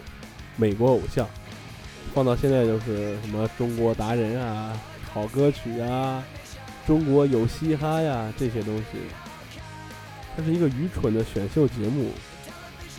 [0.56, 1.28] 美国偶像，
[2.14, 4.80] 放到现在就是什么中国达人啊、
[5.12, 6.24] 好歌曲啊、
[6.86, 8.84] 中国有嘻哈呀这些东西。
[10.36, 12.12] 它是一个愚蠢的选秀节目，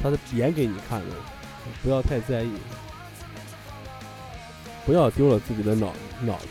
[0.02, 1.14] 它是演给你看的，
[1.82, 2.50] 不要太在意。
[4.87, 6.49] 不要丢了自己的脑脑子，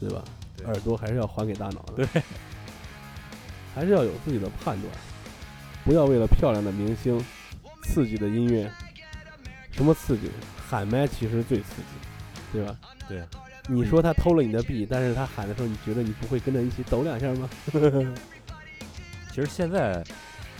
[0.00, 0.22] 对吧？
[0.56, 2.22] 对耳朵还是要还给大脑的，对，
[3.74, 4.92] 还是要有自己的判断，
[5.84, 7.22] 不要为了漂亮的明星、
[7.84, 8.70] 刺激的音乐，
[9.70, 10.30] 什么刺激？
[10.68, 12.76] 喊麦其实最刺激，对吧？
[13.08, 13.24] 对，
[13.68, 17.48] 你说他偷了你的币，但是他喊的时候，你觉得你不会跟着一起抖两下吗？
[19.32, 19.94] 其实现在，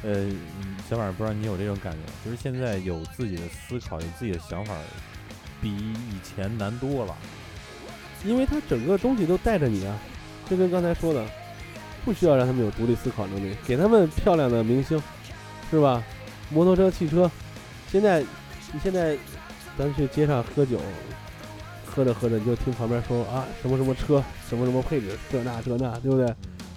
[0.02, 4.74] 呃，嗯小马不知道你有这种感觉吗，就是现在有自己的思考，有自己的想法，
[5.60, 7.14] 比以前难多了。
[8.24, 9.96] 因为他整个东西都带着你啊，
[10.48, 11.24] 就跟刚才说的，
[12.04, 15.02] 不需要让他们有独立思考能力，给他们漂亮的明星，
[15.70, 16.02] 是吧？
[16.50, 17.30] 摩托车、汽车，
[17.90, 18.20] 现在
[18.72, 19.16] 你现在
[19.78, 20.78] 咱去街上喝酒，
[21.86, 26.26] 喝着喝着你就听旁边说啊什么什么车，什么什么配置，这那这那，对不对？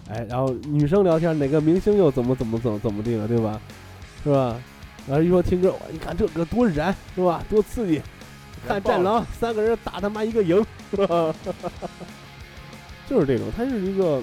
[0.10, 3.60] 哎，然后女生聊天，哪个明星又怎么怎么怎么怎么地了，对吧？
[4.24, 4.56] 是吧？
[5.08, 7.44] 然后一说听歌，哇，你看这歌多燃，是吧？
[7.50, 8.02] 多刺激！
[8.68, 11.36] 看《战狼》，三个人打他妈一个赢，是吧？
[13.07, 14.22] 就是这种，它是一个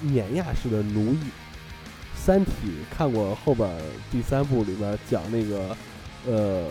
[0.00, 1.18] 碾压式的奴役。
[2.22, 2.52] 《三体》
[2.94, 3.68] 看过后边
[4.10, 5.74] 第三部里边讲那个，
[6.26, 6.68] 呃，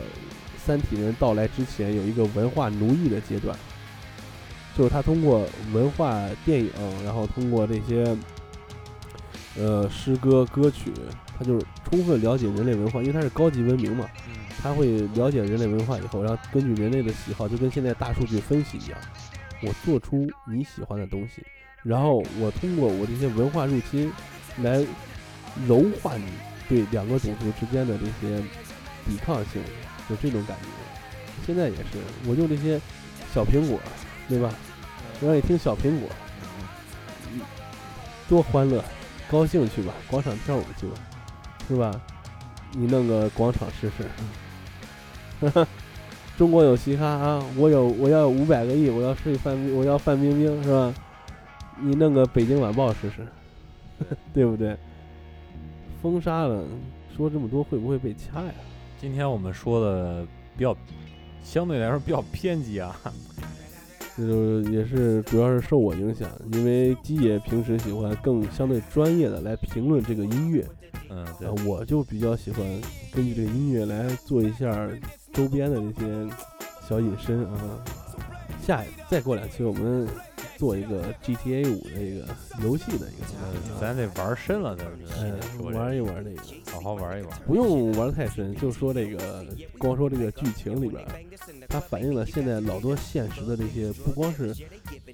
[0.63, 3.57] 三体人到来之前有一个文化奴役的阶段，
[4.77, 6.71] 就是他通过文化电影，
[7.03, 8.15] 然后通过这些，
[9.57, 10.93] 呃，诗歌歌曲，
[11.37, 14.07] 他就是充分了解人类文化，因为他是高级文明嘛，
[14.62, 18.99] 他会了解人类文化以后，然后根据人类的喜好，就跟现在大数据分析一样，
[19.64, 21.41] 我做出你喜欢的东西，
[21.84, 24.12] 然后我通过我这些文化入侵
[24.62, 24.86] 来
[25.68, 26.26] 柔化你
[26.68, 28.41] 对两个种族之间的这些
[29.05, 29.62] 抵抗性，
[30.10, 30.66] 就这种感觉。
[31.45, 31.84] 现在也是，
[32.28, 32.80] 我用这些
[33.34, 33.80] 小苹果，
[34.28, 34.53] 对吧？
[35.22, 36.10] 我让你听小苹果，
[37.32, 37.39] 嗯
[38.28, 38.84] 多欢乐，
[39.32, 40.95] 高兴去吧，广场跳舞去吧，
[41.68, 41.99] 是吧？
[42.72, 44.05] 你弄个广场试试。
[46.37, 50.93] 中国有嘻哈啊，我有我要有五百个亿，我要睡范冰，我要范冰冰是吧？
[51.81, 53.25] 你弄个北京晚报试试，
[54.33, 54.75] 对不对？
[56.01, 56.63] 封杀了，
[57.15, 58.51] 说这么多会不会被掐呀？
[58.99, 60.25] 今天我们说的
[60.57, 60.75] 比较，
[61.43, 62.95] 相对来说比较偏激啊。
[64.17, 70.65] 这就是也是主要是受我影响，因为基爷平时喜欢更相对专业的来评论这个音乐，
[71.09, 72.61] 嗯，对啊，，我就比较喜欢
[73.13, 74.89] 根据这个音乐来做一下
[75.34, 76.36] 周边的这些
[76.88, 77.80] 小隐身啊。
[78.65, 80.07] 下再过两期我们
[80.57, 82.27] 做一个 GTA 五的一个
[82.61, 84.86] 游戏的一个咱得玩深了，咱
[85.17, 87.39] 哎们说这玩一玩这个，好好玩一玩。
[87.47, 89.43] 不用玩得太深，就说这个，
[89.80, 91.03] 光说这个剧情里边，
[91.67, 94.53] 它反映了现在老多现实的这些，不光是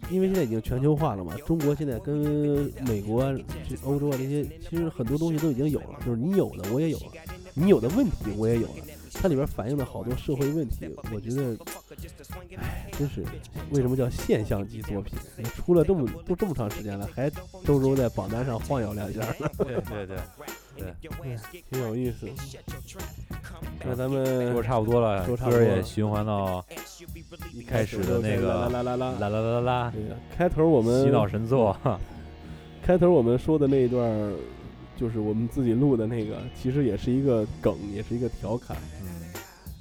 [0.10, 3.32] 因为现在已经全球化了嘛，中国现在跟美国啊、
[3.70, 7.06] 这欧洲啊这些，其实很多东西都已经有了，就是你有的我也有了，
[7.54, 8.74] 你有的问题我也有了，
[9.22, 11.58] 它里边反映了好多社会问题，我觉得，
[12.58, 13.24] 哎，真是
[13.72, 15.18] 为什么叫现象级作品？
[15.56, 17.30] 出了这么都这么长时间了，还
[17.64, 19.50] 周周在榜单上晃悠两下呢。
[19.58, 20.94] 对对对，
[21.72, 22.28] 挺有意思。
[23.84, 26.64] 那咱们说差不多了，歌也循环到
[27.54, 29.94] 一开始的那个啦啦啦啦啦啦啦啦，
[30.38, 31.76] 开头我们洗脑神作，
[32.84, 34.34] 开头我们说的那一段儿，
[34.96, 38.78] 就是我们自己录的那个，其实也是一个梗，也是一个调侃。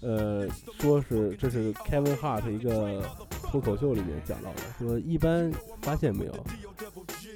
[0.02, 0.48] 嗯，呃，
[0.80, 3.02] 说是这是 Kevin Hart 一个
[3.50, 5.50] 脱口秀里面讲到的，说一般
[5.80, 6.32] 发现没有，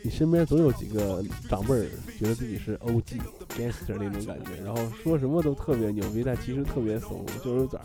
[0.03, 1.87] 你身边总有几个长辈儿
[2.19, 3.21] 觉得自己是 OG
[3.57, 7.81] gangster 那种感觉，然后说什么都特别牛逼，但其实特别怂，就是咋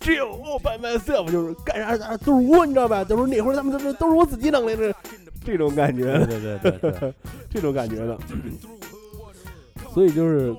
[0.00, 3.04] ，chill all by myself，就是干啥啥都是我，你知道吧？
[3.04, 4.94] 都是那会儿他们都是都是我自己弄的，这
[5.44, 7.14] 这种感觉，对对对对，
[7.50, 8.18] 这种感觉的，
[9.96, 10.54] 所以就是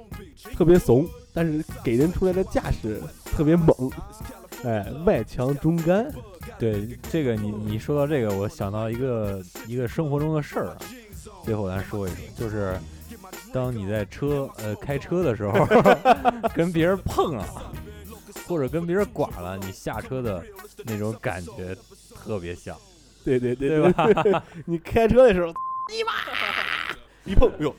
[0.56, 3.70] 特别怂，但是给人出来的架势特别猛，
[4.64, 6.12] 哎，外强中干，
[6.58, 10.78] 对这个你你说到这个，我想到一个一个生活中的事儿啊，
[11.46, 12.76] 最后咱说一说，就是
[13.54, 15.68] 当你在车呃开车的时候，
[16.56, 17.46] 跟别人碰了，
[18.48, 20.44] 或者跟别人剐了，你下车的
[20.84, 21.78] 那种感觉
[22.16, 22.76] 特别像，
[23.24, 23.92] 对对对对
[24.34, 24.44] 吧？
[24.66, 25.54] 你开车的时候，
[25.94, 26.12] 你妈！
[27.24, 27.76] 一碰，哟，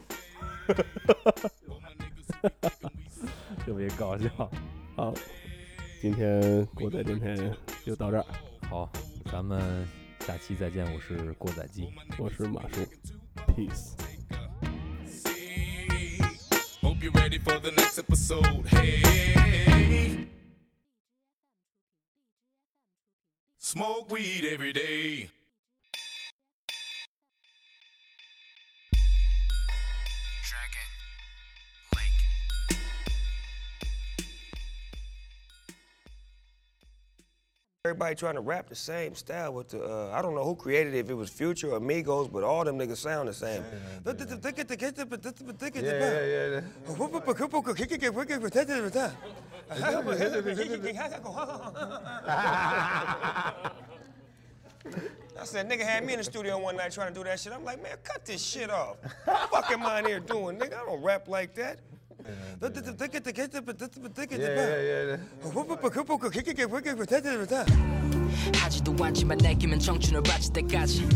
[3.65, 4.29] 特别搞笑。
[4.97, 5.15] 好，
[6.01, 7.37] 今天国仔电台
[7.85, 8.27] 就到这儿，
[8.69, 8.91] 好，
[9.31, 9.87] 咱们
[10.21, 11.89] 下期再见，我是过载机。
[12.19, 12.87] 我是马叔
[13.55, 13.95] ，peace。
[16.83, 18.67] Hope you're ready for the next episode.
[18.69, 20.27] Hey.
[23.59, 25.31] Smoke weed every day.
[37.89, 40.93] Everybody trying to rap the same style with the, uh, I don't know who created
[40.95, 43.65] it, if it was Future or Amigos, but all them niggas sound the same.
[45.83, 45.91] Yeah,
[46.27, 46.61] yeah,
[55.41, 57.55] I said, nigga had me in the studio one night trying to do that shit.
[57.55, 58.99] I'm like, man, cut this shit off.
[59.25, 60.75] What fucking mind here doing, nigga?
[60.83, 61.79] I don't rap like that.
[68.55, 71.09] 하지도 않지만 내기면 청춘을 바칠 때까지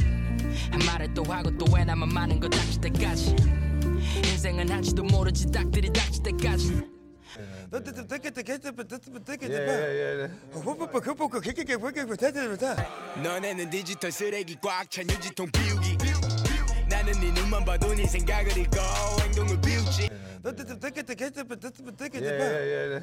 [0.71, 3.37] 한말을 또 하고 또 왜나만 많은 거 닥칠 때까지
[4.17, 6.91] 인생은 할지도 모르지 딱들이 닥칠 때까지
[13.23, 15.97] 너네는 디지털 쓰레기 꽉찬 유지통 비우기
[17.05, 18.79] 나는 네 눈만 봐도 네 생각을 읽고
[19.23, 20.09] 행동을 비웃지
[22.23, 23.03] 예예예예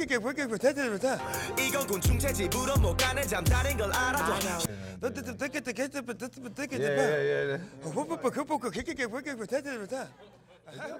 [0.00, 1.18] 뺏길게 뺏길게 대대 대대
[1.60, 4.32] 이건 곤충 채집으로 못 가는 잠 다른 걸 알아도
[5.00, 9.96] 너때때 뺏겼다 개때때 때때 뺏겼다 예예예 호뽀뽀 호뽀뽀 뺏길게 뺏길게 대대 대대
[10.72, 10.96] 해야